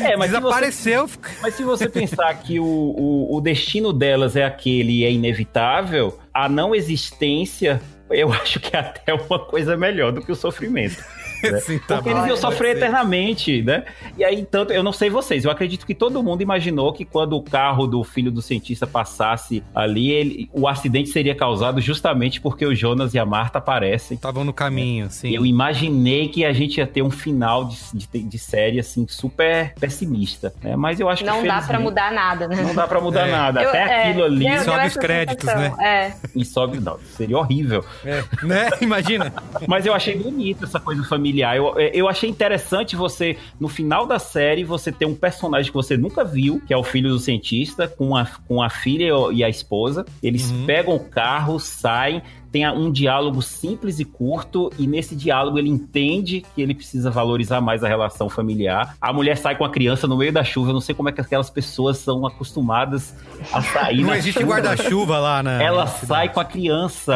[0.02, 1.08] É, mas desapareceu.
[1.08, 5.06] Se você, mas se você pensar que o, o, o destino delas é aquele e
[5.06, 7.82] é inevitável, a não existência
[8.14, 11.04] eu acho que é até uma coisa melhor do que o sofrimento.
[11.42, 11.60] Né?
[11.62, 13.84] Sim, tá Porque eles iam sofrer eternamente, né?
[14.18, 17.36] E aí, tanto, eu não sei vocês, eu acredito que todo mundo imaginou que quando
[17.36, 22.66] o carro do filho do cientista passasse ali, ele, o acidente seria causado justamente porque
[22.66, 24.16] o Jonas e a Marta aparecem.
[24.16, 25.12] Estavam no caminho, né?
[25.12, 25.32] sim.
[25.34, 29.74] Eu imaginei que a gente ia ter um final de, de, de série, assim, super
[29.80, 30.76] pessimista, né?
[30.76, 31.48] Mas eu acho não que.
[31.48, 32.56] Não dá pra mudar nada, né?
[32.62, 33.32] Não dá pra mudar é.
[33.32, 33.62] nada.
[33.62, 34.48] Eu, Até é, aquilo ali.
[34.48, 35.78] E sobe os créditos, sensação.
[35.78, 35.86] né?
[35.86, 36.14] É.
[36.36, 36.80] E sobe.
[36.80, 37.84] Não, seria horrível.
[38.04, 38.24] É.
[38.44, 38.70] Né?
[38.82, 39.34] Imagina.
[39.68, 41.31] Mas eu achei bonito essa coisa familiar.
[41.40, 45.96] Eu, eu achei interessante você, no final da série, você ter um personagem que você
[45.96, 49.50] nunca viu, que é o filho do cientista, com a, com a filha e a
[49.50, 50.06] esposa.
[50.22, 50.66] Eles uhum.
[50.66, 52.22] pegam o carro, saem,
[52.52, 57.62] tem um diálogo simples e curto, e nesse diálogo ele entende que ele precisa valorizar
[57.62, 58.98] mais a relação familiar.
[59.00, 61.12] A mulher sai com a criança no meio da chuva, eu não sei como é
[61.12, 63.16] que aquelas pessoas são acostumadas
[63.54, 64.04] a sair.
[64.04, 65.64] Não existe guarda-chuva lá, né?
[65.64, 67.16] Ela sai com a criança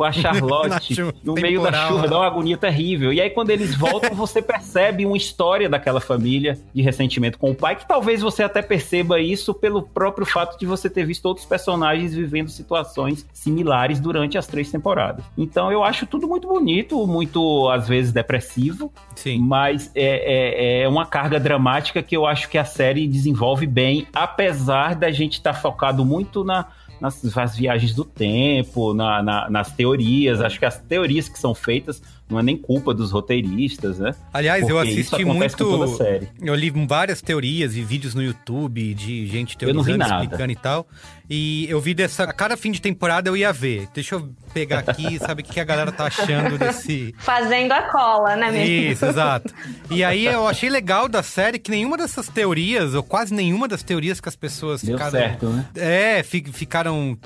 [0.00, 3.12] com a Charlotte no meio da chuva, dá uma agonia terrível.
[3.12, 7.54] E aí, quando eles voltam, você percebe uma história daquela família de ressentimento com o
[7.54, 11.44] pai, que talvez você até perceba isso pelo próprio fato de você ter visto outros
[11.44, 15.22] personagens vivendo situações similares durante as três temporadas.
[15.36, 19.38] Então, eu acho tudo muito bonito, muito, às vezes, depressivo, Sim.
[19.40, 24.06] mas é, é, é uma carga dramática que eu acho que a série desenvolve bem,
[24.14, 26.68] apesar da gente estar tá focado muito na
[27.00, 30.40] nas, nas viagens do tempo, na, na, nas teorias.
[30.40, 34.14] Acho que as teorias que são feitas não é nem culpa dos roteiristas, né?
[34.32, 35.98] Aliás, Porque eu assisti muito.
[36.40, 40.86] Eu li várias teorias e vídeos no YouTube de gente teorizando, explicando e tal.
[41.28, 42.24] E eu vi dessa.
[42.24, 43.88] A cada fim de temporada eu ia ver.
[43.94, 47.14] Deixa eu pegar aqui e saber o que a galera tá achando desse.
[47.18, 48.92] Fazendo a cola, né, mesmo?
[48.92, 49.54] Isso, exato.
[49.90, 53.82] E aí eu achei legal da série que nenhuma dessas teorias, ou quase nenhuma das
[53.82, 55.12] teorias que as pessoas Deu ficaram.
[55.12, 55.66] Certo, né?
[55.76, 57.16] É, ficaram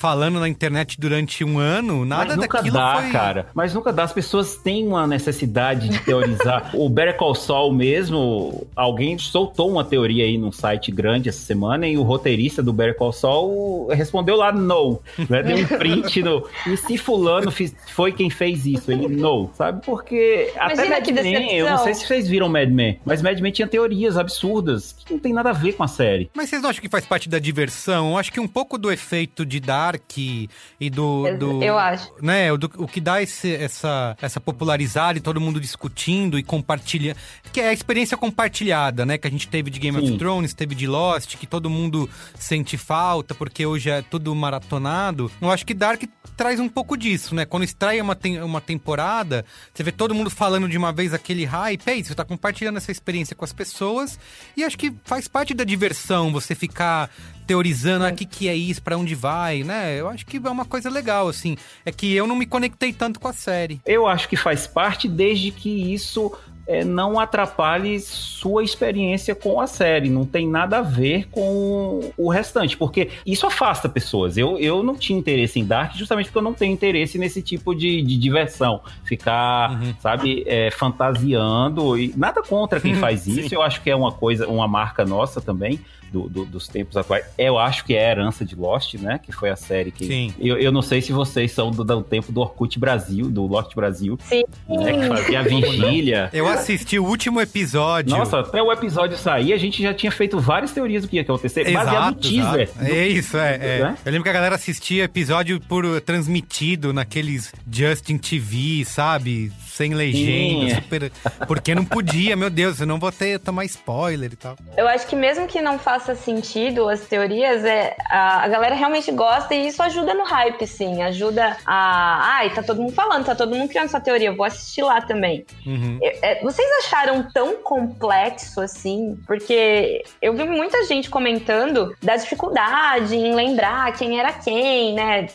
[0.00, 3.10] falando na internet durante um ano, nada Mas nunca daquilo dá, foi...
[3.10, 3.46] cara.
[3.52, 4.04] Mas nunca dá.
[4.04, 6.70] As pessoas têm uma necessidade de teorizar.
[6.74, 11.86] o Better Call Saul mesmo, alguém soltou uma teoria aí num site grande essa semana
[11.86, 15.02] e o roteirista do Better Call Saul respondeu lá no.
[15.28, 15.42] Né?
[15.42, 16.48] Deu um print no...
[16.66, 17.52] E se fulano
[17.94, 18.90] foi quem fez isso?
[18.90, 19.84] Ele não, sabe?
[19.84, 23.52] Porque até Mad Men, eu não sei se vocês viram Mad Men, mas Mad Men
[23.52, 26.30] tinha teorias absurdas que não tem nada a ver com a série.
[26.34, 28.12] Mas vocês não acham que faz parte da diversão?
[28.12, 30.48] Eu acho que um pouco do efeito de dar Dark e
[30.90, 31.36] do.
[31.36, 32.12] do eu acho.
[32.20, 36.42] Né, o, do, o que dá esse, essa, essa popularizada e todo mundo discutindo e
[36.42, 37.16] compartilhando.
[37.52, 39.18] Que é a experiência compartilhada, né?
[39.18, 40.10] Que a gente teve de Game Sim.
[40.10, 45.30] of Thrones, teve de Lost, que todo mundo sente falta, porque hoje é tudo maratonado.
[45.40, 46.02] Eu acho que Dark
[46.36, 47.44] traz um pouco disso, né?
[47.44, 51.44] Quando extrai uma, tem, uma temporada, você vê todo mundo falando de uma vez aquele
[51.44, 54.18] hype, é isso, você tá compartilhando essa experiência com as pessoas.
[54.56, 57.10] E acho que faz parte da diversão você ficar
[57.50, 59.98] teorizando aqui ah, que é isso, para onde vai, né?
[59.98, 61.56] Eu acho que é uma coisa legal, assim.
[61.84, 63.80] É que eu não me conectei tanto com a série.
[63.84, 66.32] Eu acho que faz parte desde que isso
[66.64, 70.08] é, não atrapalhe sua experiência com a série.
[70.08, 74.38] Não tem nada a ver com o restante, porque isso afasta pessoas.
[74.38, 77.74] Eu, eu não tinha interesse em Dark justamente porque eu não tenho interesse nesse tipo
[77.74, 78.80] de, de diversão.
[79.02, 79.92] Ficar, uhum.
[79.98, 81.98] sabe, é, fantasiando.
[81.98, 83.52] E nada contra quem faz isso.
[83.52, 85.80] eu acho que é uma coisa, uma marca nossa também
[86.10, 87.24] do, do, dos tempos atuais.
[87.38, 89.18] Eu acho que é a herança de Lost, né?
[89.18, 90.06] Que foi a série que.
[90.06, 90.34] Sim.
[90.38, 93.74] Eu, eu não sei se vocês são do, do tempo do Orkut Brasil, do Lost
[93.74, 94.18] Brasil.
[94.24, 94.44] Sim.
[94.68, 96.30] Né, que fazia a vigília.
[96.32, 98.16] Eu assisti o último episódio.
[98.16, 101.22] Nossa, até o episódio sair, a gente já tinha feito várias teorias do que ia
[101.22, 101.66] acontecer.
[101.66, 102.62] Exato, baseado no teaser.
[102.62, 102.84] Exato.
[102.84, 103.54] É isso, é.
[103.54, 103.82] é.
[103.82, 103.96] Né?
[104.04, 109.52] Eu lembro que a galera assistia episódio por transmitido naqueles Justin TV, sabe?
[109.80, 111.12] Sem legenda, super.
[111.46, 114.54] Porque não podia, meu Deus, eu não vou ter tomar spoiler e tal.
[114.76, 119.10] Eu acho que mesmo que não faça sentido as teorias, é, a, a galera realmente
[119.10, 121.02] gosta e isso ajuda no hype, sim.
[121.02, 122.36] Ajuda a.
[122.36, 125.00] Ai, tá todo mundo falando, tá todo mundo criando essa teoria, eu vou assistir lá
[125.00, 125.46] também.
[125.64, 125.98] Uhum.
[126.02, 129.18] É, vocês acharam tão complexo assim?
[129.26, 135.28] Porque eu vi muita gente comentando da dificuldade em lembrar quem era quem, né?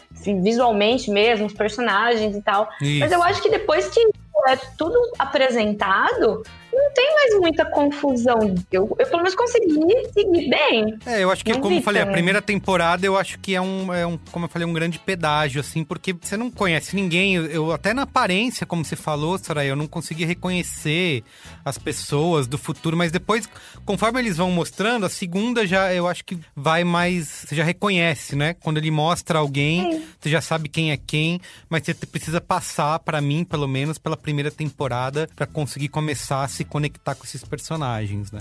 [0.43, 2.70] Visualmente mesmo, os personagens e tal.
[2.80, 3.00] Isso.
[3.00, 4.00] Mas eu acho que depois que
[4.48, 6.43] é tudo apresentado,
[6.76, 8.55] não tem mais muita confusão.
[8.71, 9.73] Eu, eu pelo menos consegui
[10.13, 10.97] seguir bem.
[11.05, 12.13] É, eu acho que, não como eu falei, também.
[12.13, 14.99] a primeira temporada eu acho que é um, é um, como eu falei, um grande
[14.99, 17.36] pedágio, assim, porque você não conhece ninguém.
[17.36, 21.23] Eu, eu até na aparência, como você falou, Soraya, eu não consegui reconhecer
[21.63, 23.47] as pessoas do futuro, mas depois,
[23.86, 27.45] conforme eles vão mostrando, a segunda já eu acho que vai mais.
[27.47, 28.53] Você já reconhece, né?
[28.53, 30.03] Quando ele mostra alguém, Sim.
[30.19, 34.17] você já sabe quem é quem, mas você precisa passar, para mim, pelo menos, pela
[34.17, 38.39] primeira temporada, para conseguir começar a se conectar com esses personagens, né?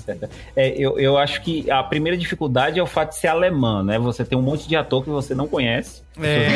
[0.54, 3.98] É, eu, eu acho que a primeira dificuldade é o fato de ser alemã, né?
[3.98, 6.03] Você tem um monte de ator que você não conhece.
[6.20, 6.48] É,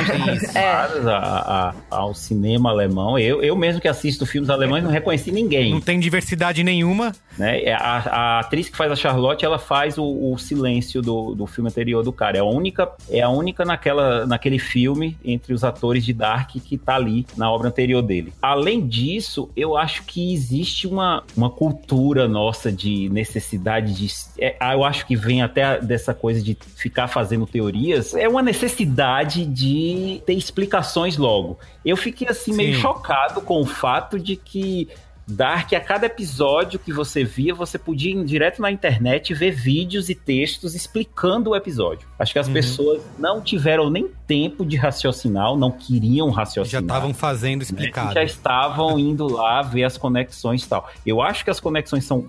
[0.54, 0.64] é.
[1.11, 3.18] A, a, ao cinema alemão.
[3.18, 5.72] Eu, eu mesmo que assisto filmes alemães não reconheci ninguém.
[5.72, 7.12] Não tem diversidade nenhuma.
[7.36, 7.62] Né?
[7.62, 11.46] É, a, a atriz que faz a Charlotte, ela faz o, o, silêncio do, do
[11.46, 12.38] filme anterior do cara.
[12.38, 16.76] É a única, é a única naquela, naquele filme entre os atores de Dark que
[16.76, 18.32] tá ali na obra anterior dele.
[18.42, 24.09] Além disso, eu acho que existe uma, uma cultura nossa de necessidade de.
[24.38, 28.14] É, eu acho que vem até dessa coisa de ficar fazendo teorias.
[28.14, 31.59] É uma necessidade de ter explicações logo.
[31.84, 32.57] Eu fiquei assim Sim.
[32.57, 34.88] meio chocado com o fato de que
[35.30, 40.09] Dark, a cada episódio que você via, você podia ir direto na internet ver vídeos
[40.09, 42.09] e textos explicando o episódio.
[42.18, 42.55] Acho que as uhum.
[42.55, 46.80] pessoas não tiveram nem tempo de raciocinar, não queriam raciocinar.
[46.80, 48.09] Já estavam fazendo explicado.
[48.09, 48.14] Né?
[48.14, 50.88] Já estavam indo lá ver as conexões e tal.
[51.05, 52.26] Eu acho que as conexões são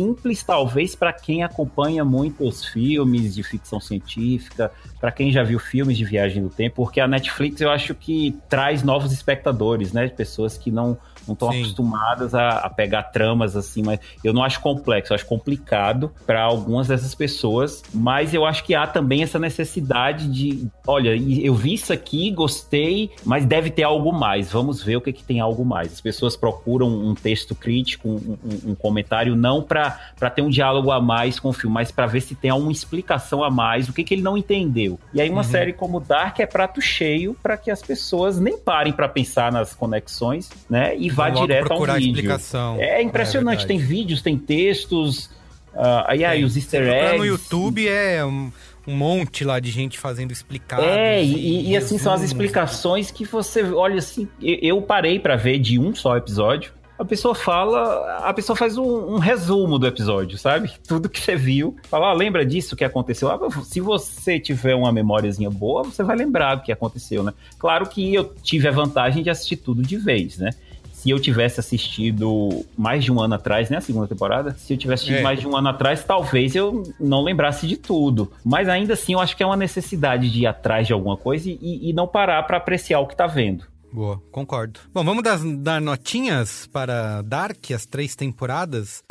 [0.00, 5.58] simples, talvez, para quem acompanha muito os filmes de ficção científica, para quem já viu
[5.58, 10.08] filmes de viagem no tempo, porque a Netflix eu acho que traz novos espectadores, né?
[10.08, 10.96] Pessoas que não
[11.26, 15.26] não estão acostumadas a, a, pegar tramas assim, mas eu não acho complexo, eu acho
[15.26, 21.16] complicado para algumas dessas pessoas, mas eu acho que há também essa necessidade de, olha,
[21.16, 25.24] eu vi isso aqui, gostei, mas deve ter algo mais, vamos ver o que, que
[25.24, 25.92] tem algo mais.
[25.92, 30.90] As pessoas procuram um texto crítico, um, um, um comentário, não para ter um diálogo
[30.90, 33.92] a mais com o filme, mas para ver se tem alguma explicação a mais, o
[33.92, 34.98] que, que ele não entendeu.
[35.12, 35.44] E aí uma uhum.
[35.44, 39.74] série como Dark é prato cheio para que as pessoas nem parem para pensar nas
[39.74, 40.96] conexões, né?
[40.96, 42.08] E vá direto ao vídeo.
[42.08, 42.76] explicação.
[42.80, 45.26] É impressionante, é tem vídeos, tem textos,
[45.74, 47.18] uh, aí, aí os easter eggs.
[47.18, 48.50] no YouTube é um,
[48.86, 50.82] um, monte lá de gente fazendo explicado.
[50.82, 54.28] É, e, e assim são as explicações que você olha assim.
[54.40, 59.14] Eu parei para ver de um só episódio a pessoa fala, a pessoa faz um,
[59.14, 60.70] um, resumo do episódio, sabe?
[60.86, 61.74] Tudo que você viu.
[61.84, 63.30] Fala, ah, lembra disso que aconteceu?
[63.30, 67.32] Ah, se você tiver uma memóriazinha boa, você vai lembrar do que aconteceu, né?
[67.58, 70.50] Claro que eu tive a vantagem de assistir tudo de vez, né?
[71.00, 73.78] Se eu tivesse assistido mais de um ano atrás, né?
[73.78, 74.54] A segunda temporada.
[74.58, 75.22] Se eu tivesse assistido é.
[75.22, 78.30] mais de um ano atrás, talvez eu não lembrasse de tudo.
[78.44, 81.48] Mas ainda assim, eu acho que é uma necessidade de ir atrás de alguma coisa
[81.48, 83.64] e, e não parar para apreciar o que tá vendo.
[83.90, 84.78] Boa, concordo.
[84.92, 89.02] Bom, vamos dar, dar notinhas para Dark, as três temporadas?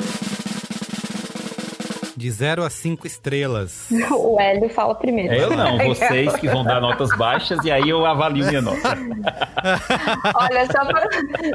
[2.20, 3.88] De 0 a 5 estrelas.
[4.12, 5.32] O Hélio fala primeiro.
[5.32, 8.90] Eu não, vocês que vão dar notas baixas e aí eu avalio minha nota.
[10.34, 11.00] Olha, só por,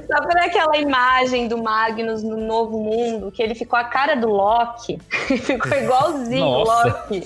[0.07, 4.27] só por aquela imagem do Magnus no Novo Mundo, que ele ficou a cara do
[4.27, 4.99] Loki.
[5.37, 7.23] ficou igualzinho o Loki.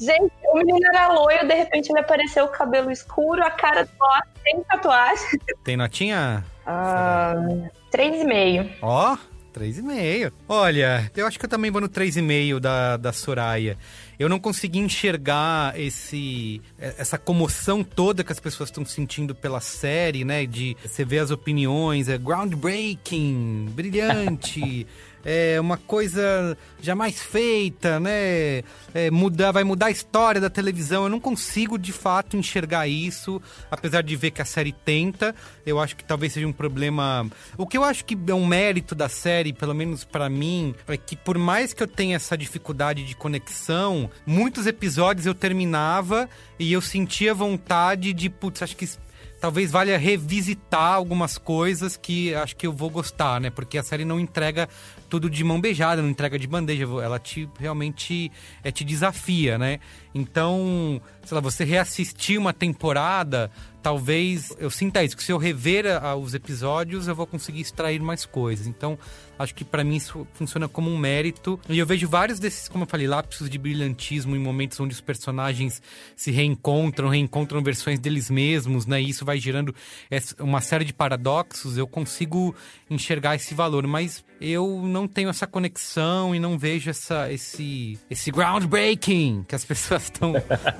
[0.00, 3.92] Gente, o menino era loiro, de repente ele apareceu o cabelo escuro, a cara do
[4.00, 5.40] Loki, sem tatuagem.
[5.62, 6.44] Tem notinha?
[6.66, 8.70] Uh, 3,5.
[8.82, 9.14] Ó.
[9.14, 9.27] Oh.
[9.54, 10.32] 3,5.
[10.48, 13.76] Olha, eu acho que eu também vou no 3,5 da, da Soraya.
[14.18, 20.24] Eu não consegui enxergar esse essa comoção toda que as pessoas estão sentindo pela série,
[20.24, 20.44] né?
[20.44, 24.86] De você ver as opiniões, é groundbreaking, brilhante.
[25.30, 28.62] é uma coisa jamais feita, né?
[28.94, 29.10] É,
[29.52, 31.04] vai mudar a história da televisão.
[31.04, 35.34] Eu não consigo de fato enxergar isso, apesar de ver que a série tenta.
[35.66, 37.30] Eu acho que talvez seja um problema.
[37.58, 40.96] O que eu acho que é um mérito da série, pelo menos para mim, é
[40.96, 46.26] que por mais que eu tenha essa dificuldade de conexão, muitos episódios eu terminava
[46.58, 48.88] e eu sentia vontade de, putz, acho que
[49.40, 53.50] talvez valha revisitar algumas coisas que acho que eu vou gostar, né?
[53.50, 54.68] Porque a série não entrega
[55.08, 58.30] tudo de mão beijada, não entrega de bandeja, ela te realmente
[58.62, 59.80] é, te desafia, né?
[60.14, 63.50] Então, sei lá, você reassistir uma temporada,
[63.82, 65.84] talvez eu sinta isso, que se eu rever
[66.20, 68.66] os episódios, eu vou conseguir extrair mais coisas.
[68.66, 68.98] Então,
[69.38, 71.60] acho que para mim isso funciona como um mérito.
[71.68, 75.00] E eu vejo vários desses, como eu falei, lapsos de brilhantismo em momentos onde os
[75.00, 75.80] personagens
[76.16, 79.00] se reencontram, reencontram versões deles mesmos, né?
[79.00, 79.74] E isso vai gerando
[80.40, 81.76] uma série de paradoxos.
[81.76, 82.54] Eu consigo
[82.90, 88.30] enxergar esse valor, mas eu não tenho essa conexão e não vejo essa, esse, esse
[88.30, 90.32] groundbreaking que as pessoas estão,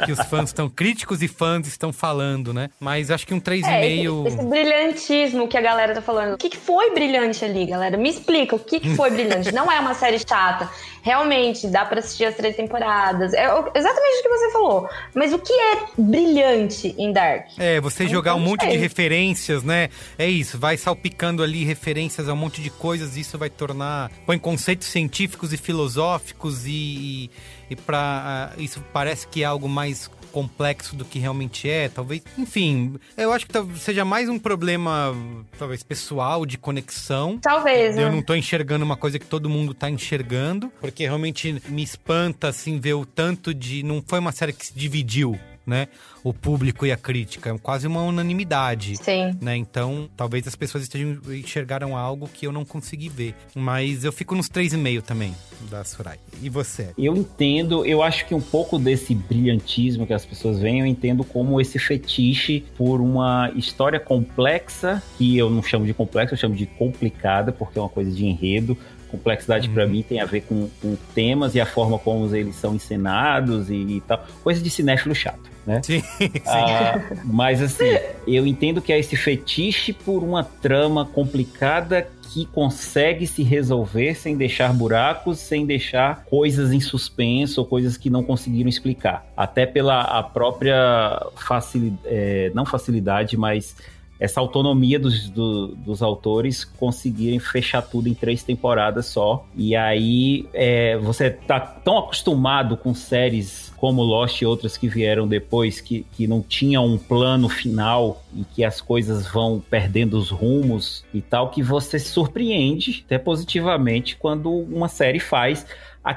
[0.04, 2.70] que os fãs estão, críticos e fãs estão falando, né?
[2.80, 3.66] Mas acho que um 3,5...
[3.68, 6.34] É, esse, esse brilhantismo que a galera tá falando.
[6.34, 7.96] O que, que foi brilhante ali, galera?
[7.96, 9.52] Me explica, o que, que foi brilhante?
[9.52, 10.68] não é uma série chata.
[11.09, 13.32] Realmente, dá para assistir as três temporadas.
[13.32, 14.86] É exatamente o que você falou.
[15.14, 17.46] Mas o que é brilhante em Dark?
[17.56, 19.88] É, você jogar um monte de referências, né?
[20.18, 24.11] É isso, vai salpicando ali referências a um monte de coisas, isso vai tornar.
[24.26, 27.30] põe conceitos científicos e filosóficos e, e,
[27.70, 32.22] e para uh, isso parece que é algo mais complexo do que realmente é, talvez.
[32.39, 35.12] Enfim, eu acho que seja mais um problema,
[35.59, 37.39] talvez, pessoal, de conexão.
[37.43, 37.97] Talvez.
[37.97, 38.11] Eu né?
[38.12, 42.78] não tô enxergando uma coisa que todo mundo tá enxergando, porque realmente me espanta, assim,
[42.78, 43.82] ver o tanto de.
[43.82, 45.36] Não foi uma série que se dividiu
[45.69, 45.89] né?
[46.25, 47.51] O público e a crítica.
[47.51, 48.97] É quase uma unanimidade.
[48.97, 49.37] Sim.
[49.41, 49.57] Né?
[49.57, 53.35] Então, talvez as pessoas estejam, enxergaram algo que eu não consegui ver.
[53.55, 55.35] Mas eu fico nos 3,5 também
[55.71, 56.19] da Surai.
[56.41, 56.91] E você?
[56.97, 61.23] Eu entendo, eu acho que um pouco desse brilhantismo que as pessoas veem, eu entendo
[61.23, 66.55] como esse fetiche por uma história complexa, que eu não chamo de complexa, eu chamo
[66.55, 68.79] de complicada, porque é uma coisa de enredo,
[69.11, 69.75] Complexidade uhum.
[69.75, 73.71] para mim tem a ver com, com, temas e a forma como eles são encenados
[73.71, 74.25] e, e tal.
[74.43, 75.83] Coisa de cinéfilo chato, né?
[75.85, 76.31] Sim, sim.
[76.47, 77.85] Ah, mas assim,
[78.27, 84.37] eu entendo que é esse fetiche por uma trama complicada que consegue se resolver sem
[84.37, 89.27] deixar buracos, sem deixar coisas em suspenso ou coisas que não conseguiram explicar.
[89.37, 93.77] Até pela a própria facilidade, é, não facilidade, mas
[94.21, 99.47] essa autonomia dos, do, dos autores conseguirem fechar tudo em três temporadas só.
[99.57, 105.26] E aí é, você tá tão acostumado com séries como Lost e outras que vieram
[105.26, 110.31] depois, que, que não tinham um plano final e que as coisas vão perdendo os
[110.31, 115.64] rumos e tal, que você se surpreende até positivamente quando uma série faz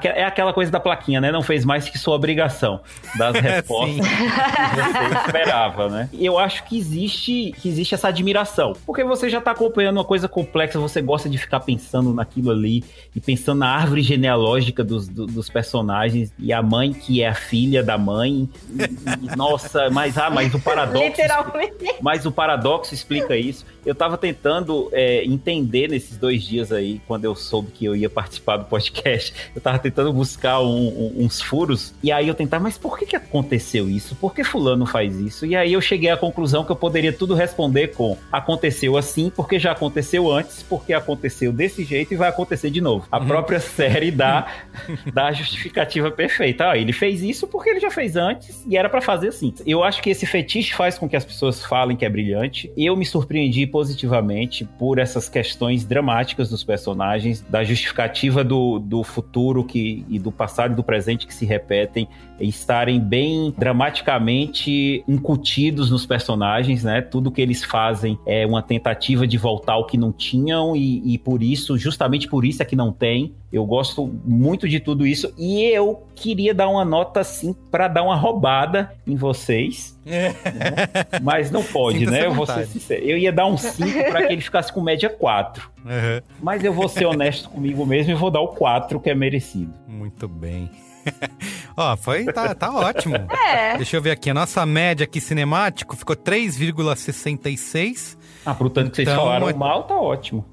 [0.04, 1.30] É aquela coisa da plaquinha, né?
[1.30, 2.80] Não fez mais que sua obrigação
[3.16, 6.08] das respostas que você esperava, né?
[6.12, 8.74] Eu acho que existe, que existe essa admiração.
[8.86, 12.84] Porque você já tá acompanhando uma coisa complexa, você gosta de ficar pensando naquilo ali
[13.14, 17.82] e pensando na árvore genealógica dos, dos personagens e a mãe que é a filha
[17.82, 18.48] da mãe.
[18.70, 21.04] E, e, nossa, mas ah, mas o paradoxo.
[21.04, 21.94] Literalmente.
[22.00, 23.66] Mas o paradoxo explica isso.
[23.84, 28.08] Eu tava tentando é, entender nesses dois dias aí, quando eu soube que eu ia
[28.08, 32.62] participar do podcast, eu tava tentando buscar um, um, uns furos, e aí eu tentava,
[32.64, 34.14] mas por que que aconteceu isso?
[34.16, 35.44] Por que fulano faz isso?
[35.44, 39.58] E aí eu cheguei à conclusão que eu poderia tudo responder com aconteceu assim, porque
[39.58, 43.06] já aconteceu antes, porque aconteceu desse jeito e vai acontecer de novo.
[43.10, 43.26] A uhum.
[43.26, 44.46] própria série dá,
[45.12, 46.70] dá a justificativa perfeita.
[46.70, 49.52] Ah, ele fez isso porque ele já fez antes e era para fazer assim.
[49.66, 52.72] Eu acho que esse fetiche faz com que as pessoas falem que é brilhante.
[52.76, 59.61] Eu me surpreendi positivamente por essas questões dramáticas dos personagens, da justificativa do, do futuro
[59.64, 62.08] que, e do passado e do presente que se repetem,
[62.40, 67.00] estarem bem dramaticamente incutidos nos personagens, né?
[67.00, 71.18] Tudo que eles fazem é uma tentativa de voltar ao que não tinham, e, e
[71.18, 73.34] por isso, justamente por isso é que não tem.
[73.52, 78.02] Eu gosto muito de tudo isso e eu queria dar uma nota assim para dar
[78.02, 79.98] uma roubada em vocês.
[80.06, 80.30] É.
[80.30, 81.20] Né?
[81.22, 82.24] Mas não pode, né?
[82.24, 83.04] Eu vou ser sincero.
[83.04, 85.70] Eu ia dar um 5 para que ele ficasse com média 4.
[85.84, 86.22] Uhum.
[86.40, 89.74] Mas eu vou ser honesto comigo mesmo e vou dar o 4 que é merecido.
[89.86, 90.70] Muito bem.
[91.76, 93.16] Ó, foi, tá, tá ótimo.
[93.16, 93.76] É.
[93.76, 98.16] Deixa eu ver aqui, a nossa média aqui cinemático ficou 3,66.
[98.44, 100.44] Ah, pro tanto que vocês então, falaram mal, tá ótimo.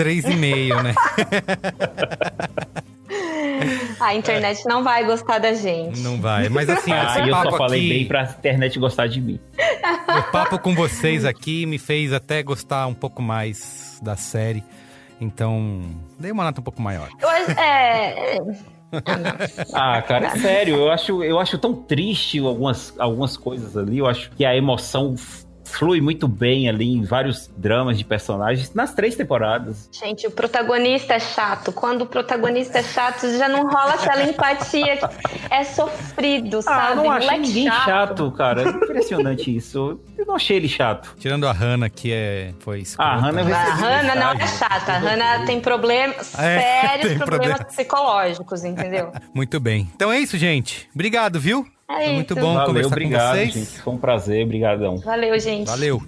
[0.00, 0.94] 3,5, né?
[4.00, 6.00] A internet não vai gostar da gente.
[6.00, 9.38] Não vai, mas assim, ah, eu só falei aqui, bem pra internet gostar de mim.
[10.10, 14.64] O papo com vocês aqui me fez até gostar um pouco mais da série.
[15.20, 15.82] Então,
[16.18, 17.08] dei uma nota um pouco maior.
[17.20, 18.38] Eu, é,
[19.72, 23.98] ah, cara, é sério, eu acho, eu acho tão triste algumas, algumas coisas ali.
[23.98, 25.14] Eu acho que a emoção
[25.70, 29.88] flui muito bem ali em vários dramas de personagens nas três temporadas.
[29.92, 31.72] Gente, o protagonista é chato.
[31.72, 34.98] Quando o protagonista é chato, já não rola aquela empatia.
[35.50, 36.92] É sofrido, ah, sabe?
[36.92, 37.84] Ah, não achei ninguém chato.
[37.84, 38.62] chato, cara.
[38.62, 40.00] É impressionante isso.
[40.16, 41.14] Eu não achei ele chato.
[41.18, 42.52] Tirando a Hannah, que é...
[42.60, 44.92] foi Ah, a Hannah, a Hannah não é chata.
[44.92, 47.64] A Hannah tem problemas, é, sérios tem problemas problema.
[47.64, 49.12] psicológicos, entendeu?
[49.34, 49.90] Muito bem.
[49.94, 50.88] Então é isso, gente.
[50.94, 51.66] Obrigado, viu?
[51.98, 53.54] É Foi muito bom Valeu, conversar obrigado, com vocês.
[53.54, 53.82] Gente.
[53.82, 54.98] Foi um prazer, obrigadão.
[54.98, 55.66] Valeu, gente.
[55.66, 56.00] Valeu.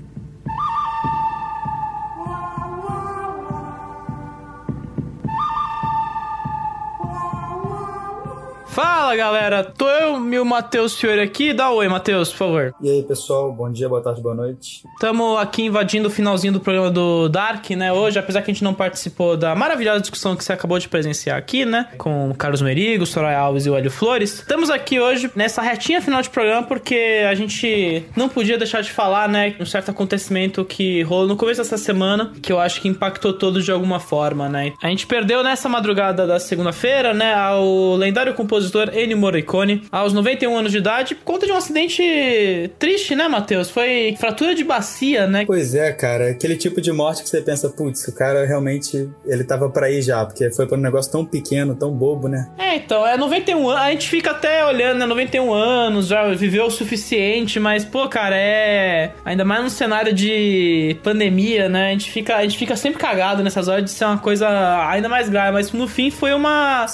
[8.72, 11.52] Fala galera, tô eu e o Matheus Fiore aqui.
[11.52, 12.74] Dá oi, Matheus, por favor.
[12.80, 14.82] E aí, pessoal, bom dia, boa tarde, boa noite.
[14.94, 17.92] Estamos aqui invadindo o finalzinho do programa do Dark, né?
[17.92, 21.36] Hoje, apesar que a gente não participou da maravilhosa discussão que você acabou de presenciar
[21.36, 21.86] aqui, né?
[21.98, 24.38] Com o Carlos Merigo, Soraya Alves e o Hélio Flores.
[24.38, 28.90] Estamos aqui hoje nessa retinha final de programa porque a gente não podia deixar de
[28.90, 29.54] falar, né?
[29.60, 33.66] Um certo acontecimento que rolou no começo dessa semana que eu acho que impactou todos
[33.66, 34.72] de alguma forma, né?
[34.82, 37.34] A gente perdeu nessa madrugada da segunda-feira, né?
[37.34, 41.56] Ao lendário compositor compositor Ennio Morricone, aos 91 anos de idade, por conta de um
[41.56, 43.70] acidente triste, né, Matheus?
[43.70, 45.44] Foi fratura de bacia, né?
[45.46, 46.30] Pois é, cara.
[46.30, 50.02] Aquele tipo de morte que você pensa, putz, o cara realmente, ele tava para ir
[50.02, 52.48] já, porque foi por um negócio tão pequeno, tão bobo, né?
[52.58, 56.66] É, então, é 91 anos, a gente fica até olhando, né, 91 anos, já viveu
[56.66, 59.12] o suficiente, mas, pô, cara, é...
[59.24, 63.42] Ainda mais num cenário de pandemia, né, a gente fica, a gente fica sempre cagado
[63.42, 64.48] nessas horas de ser uma coisa
[64.88, 66.86] ainda mais grave, mas no fim foi uma,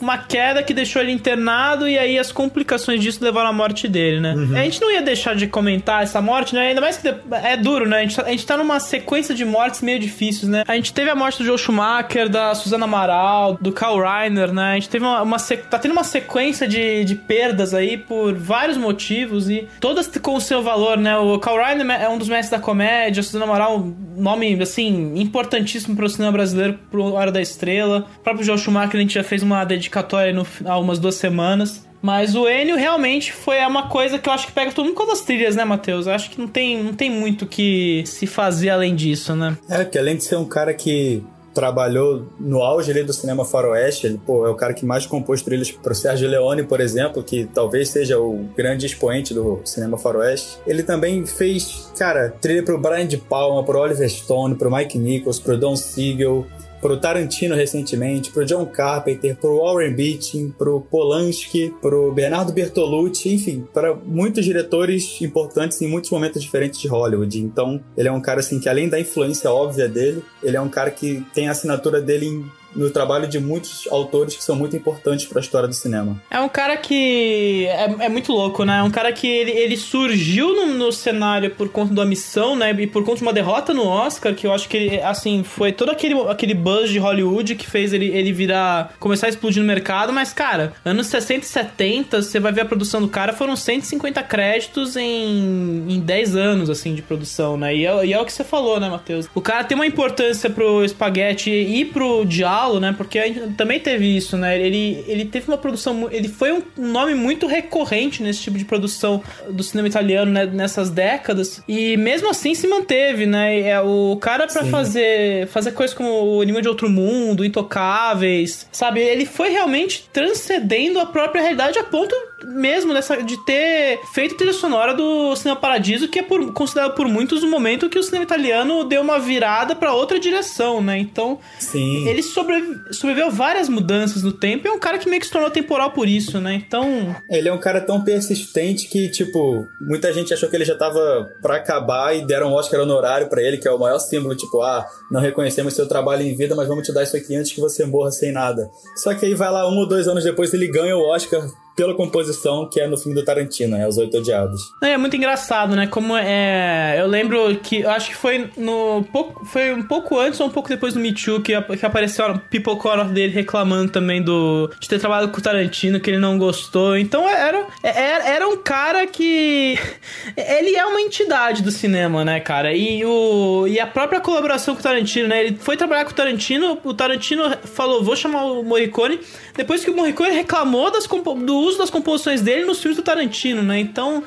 [0.00, 4.20] uma queda que deixou ele internado e aí as complicações disso levaram à morte dele,
[4.20, 4.34] né?
[4.34, 4.56] Uhum.
[4.56, 6.68] A gente não ia deixar de comentar essa morte, né?
[6.68, 7.98] Ainda mais que é duro, né?
[7.98, 10.64] A gente, tá, a gente tá numa sequência de mortes meio difíceis, né?
[10.66, 14.72] A gente teve a morte do Joe Schumacher, da Susana Amaral, do Carl Reiner, né?
[14.72, 18.76] A gente teve uma, uma tá tendo uma sequência de, de perdas aí por vários
[18.76, 21.16] motivos e todas com o seu valor, né?
[21.16, 25.14] O Carl Reiner é um dos mestres da comédia, a Susana Amaral, um nome, assim,
[25.16, 28.06] importantíssimo para o cinema brasileiro, pro Hora da Estrela.
[28.18, 31.86] O próprio Joe Schumacher, a gente já fez uma dedicatória no, há umas duas semanas.
[32.02, 35.10] Mas o Enio realmente foi uma coisa que eu acho que pega todo mundo com
[35.10, 36.06] as trilhas, né, Matheus?
[36.06, 39.56] Eu acho que não tem, não tem muito que se fazer além disso, né?
[39.68, 41.22] É, que além de ser um cara que
[41.56, 45.40] trabalhou no auge ali do cinema faroeste, ele, pô, é o cara que mais compôs
[45.40, 50.58] trilhas pro Sérgio Leone, por exemplo, que talvez seja o grande expoente do cinema faroeste.
[50.66, 55.40] Ele também fez, cara, trilha pro Brian de Palma, pro Oliver Stone, pro Mike Nichols,
[55.40, 56.46] pro Don Siegel,
[56.86, 63.66] pro Tarantino recentemente, pro John Carpenter, pro Warren Beatty, pro Polanski, pro Bernardo Bertolucci, enfim,
[63.74, 67.40] para muitos diretores importantes em muitos momentos diferentes de Hollywood.
[67.40, 70.68] Então, ele é um cara assim que além da influência óbvia dele, ele é um
[70.68, 72.44] cara que tem a assinatura dele em
[72.76, 76.20] no trabalho de muitos autores que são muito importantes para a história do cinema.
[76.30, 78.78] É um cara que é, é muito louco, né?
[78.78, 82.74] É um cara que ele, ele surgiu no, no, cenário por conta da missão, né?
[82.78, 85.72] E por conta de uma derrota no Oscar, que eu acho que ele, assim, foi
[85.72, 89.66] todo aquele, aquele buzz de Hollywood que fez ele, ele virar, começar a explodir no
[89.66, 93.56] mercado, mas, cara, anos 60 e 70, você vai ver a produção do cara, foram
[93.56, 97.74] 150 créditos em, em 10 anos, assim, de produção, né?
[97.74, 99.28] E é, e é o que você falou, né, Matheus?
[99.34, 102.94] O cara tem uma importância pro espaguete e pro diálogo, né?
[102.96, 104.60] Porque a gente também teve isso, né?
[104.60, 109.22] Ele, ele teve uma produção, ele foi um nome muito recorrente nesse tipo de produção
[109.48, 113.60] do cinema italiano né, nessas décadas, e mesmo assim se manteve, né?
[113.60, 119.00] É o cara para fazer fazer coisas como o Enigma de Outro Mundo, Intocáveis, sabe?
[119.00, 122.14] Ele foi realmente transcendendo a própria realidade a ponto
[122.44, 127.08] mesmo dessa, de ter feito trilha sonora do Cinema Paradiso, que é por, considerado por
[127.08, 130.98] muitos o momento que o cinema italiano deu uma virada para outra direção, né?
[130.98, 132.06] Então, Sim.
[132.06, 132.22] ele
[132.60, 135.50] sobrevi sobreviveu várias mudanças no tempo e é um cara que meio que se tornou
[135.50, 136.54] temporal por isso, né?
[136.54, 137.14] Então.
[137.30, 141.30] Ele é um cara tão persistente que, tipo, muita gente achou que ele já tava
[141.40, 144.60] pra acabar e deram um Oscar honorário para ele, que é o maior símbolo, tipo,
[144.60, 147.60] ah, não reconhecemos seu trabalho em vida, mas vamos te dar isso aqui antes que
[147.60, 148.68] você morra sem nada.
[148.96, 151.46] Só que aí vai lá um ou dois anos depois ele ganha o Oscar
[151.76, 153.86] pela composição que é no filme do Tarantino, né?
[153.86, 154.72] Os Oito Odiados.
[154.80, 155.86] É muito engraçado, né?
[155.86, 156.96] Como é.
[156.98, 157.84] Eu lembro que.
[157.84, 159.04] Acho que foi no.
[159.44, 162.38] Foi um pouco antes ou um pouco depois do Me Too que, que apareceu a
[162.38, 164.70] pipocora dele reclamando também do.
[164.80, 166.96] de ter trabalhado com o Tarantino, que ele não gostou.
[166.96, 167.66] Então era.
[167.82, 169.78] Era, era um cara que.
[170.36, 172.72] Ele é uma entidade do cinema, né, cara?
[172.72, 175.44] E, o, e a própria colaboração com o Tarantino, né?
[175.44, 179.20] Ele foi trabalhar com o Tarantino, o Tarantino falou: vou chamar o Morricone.
[179.54, 183.62] Depois que o Morricone reclamou das, do uso das composições dele nos filmes do Tarantino,
[183.62, 183.78] né?
[183.78, 184.22] Então.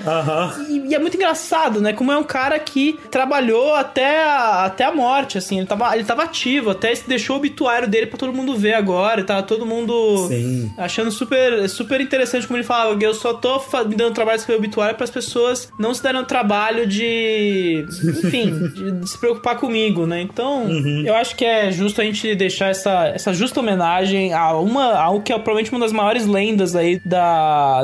[0.70, 1.94] E, e, é muito engraçado, né?
[1.94, 5.58] Como é um cara que trabalhou até a, até a morte, assim.
[5.60, 9.22] Ele tava, ele tava ativo, até deixou o obituário dele para todo mundo ver agora.
[9.22, 10.72] E tava todo mundo Sim.
[10.78, 12.98] achando super, super interessante como ele falava.
[13.02, 16.22] Eu só tô me dando trabalho de escrever obituário para as pessoas não se darem
[16.22, 17.86] o trabalho de.
[18.04, 20.22] Enfim, de, se preocupar comigo, né?
[20.22, 21.04] Então, uhum.
[21.06, 24.94] eu acho que é justo a gente deixar essa, essa justa homenagem a uma.
[24.94, 27.29] a o que é provavelmente uma das maiores lendas aí da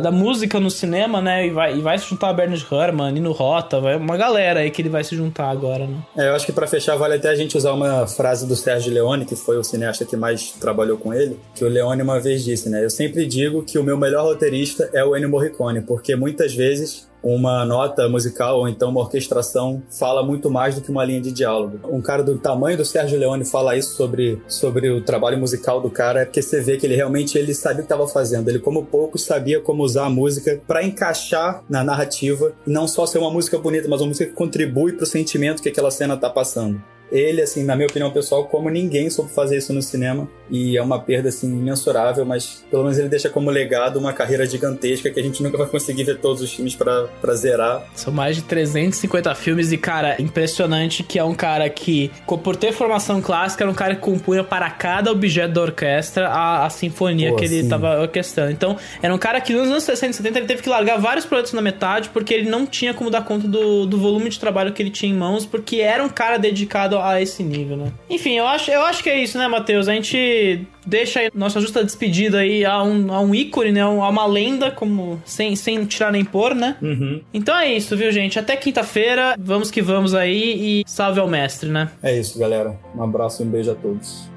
[0.01, 1.47] da, música no cinema, né?
[1.47, 4.71] E vai, e vai se juntar a Bernard Herrmann, Nino Rota, vai uma galera aí
[4.71, 5.97] que ele vai se juntar agora, né?
[6.17, 8.93] É, eu acho que para fechar vale até a gente usar uma frase do Sérgio
[8.93, 12.43] Leone, que foi o cineasta que mais trabalhou com ele, que o Leone uma vez
[12.43, 12.83] disse, né?
[12.83, 17.07] Eu sempre digo que o meu melhor roteirista é o Ennio Morricone, porque muitas vezes
[17.25, 21.31] uma nota musical ou então uma orquestração fala muito mais do que uma linha de
[21.31, 21.79] diálogo.
[21.91, 25.89] Um cara do tamanho do Sérgio Leone fala isso sobre, sobre o trabalho musical do
[25.89, 28.47] cara, é porque você vê que ele realmente ele sabia o que estava fazendo.
[28.47, 33.17] Ele, como poucos, sabia como usar a música para encaixar na narrativa não só ser
[33.17, 36.29] uma música bonita, mas uma música que contribui para o sentimento que aquela cena está
[36.29, 36.79] passando
[37.11, 40.27] ele, assim, na minha opinião pessoal, como ninguém soube fazer isso no cinema.
[40.49, 44.45] E é uma perda, assim, imensurável, mas pelo menos ele deixa como legado uma carreira
[44.45, 47.83] gigantesca que a gente nunca vai conseguir ver todos os filmes para zerar.
[47.95, 52.11] São mais de 350 filmes e, cara, impressionante que é um cara que,
[52.43, 56.65] por ter formação clássica, era um cara que compunha para cada objeto da orquestra a,
[56.65, 58.51] a sinfonia Pô, que ele estava orquestrando.
[58.51, 61.25] Então, era um cara que nos anos 60 e 70 ele teve que largar vários
[61.25, 64.73] projetos na metade porque ele não tinha como dar conta do, do volume de trabalho
[64.73, 67.91] que ele tinha em mãos, porque era um cara dedicado a esse nível, né?
[68.09, 69.87] Enfim, eu acho, eu acho que é isso, né, Matheus?
[69.87, 73.81] A gente deixa aí nossa justa despedida aí a um, a um ícone, né?
[73.81, 76.77] A uma lenda, como sem, sem tirar nem pôr, né?
[76.81, 77.21] Uhum.
[77.33, 78.37] Então é isso, viu, gente?
[78.37, 81.89] Até quinta-feira, vamos que vamos aí e salve ao mestre, né?
[82.01, 82.77] É isso, galera.
[82.95, 84.34] Um abraço e um beijo a todos.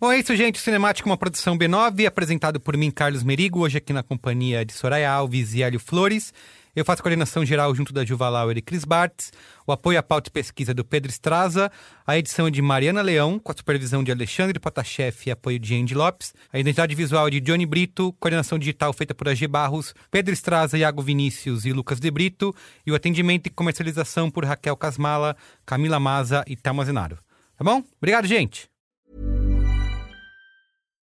[0.00, 0.60] Bom, é isso, gente.
[0.60, 5.10] Cinemático, uma produção B9, apresentado por mim, Carlos Merigo, hoje aqui na companhia de Soraya
[5.10, 6.32] Alves e Hélio Flores.
[6.76, 9.32] Eu faço coordenação geral junto da Juva Lauer e Cris Bartz,
[9.66, 11.68] o apoio à pauta e pesquisa do Pedro Estraza,
[12.06, 15.74] a edição é de Mariana Leão, com a supervisão de Alexandre Potashev e apoio de
[15.74, 20.32] Andy Lopes, a identidade visual de Johnny Brito, coordenação digital feita por AG Barros, Pedro
[20.32, 22.54] Estraza, Iago Vinícius e Lucas de Brito,
[22.86, 25.36] e o atendimento e comercialização por Raquel Casmala,
[25.66, 27.18] Camila Maza e Thelma Zenaro.
[27.56, 27.82] Tá bom?
[28.00, 28.70] Obrigado, gente!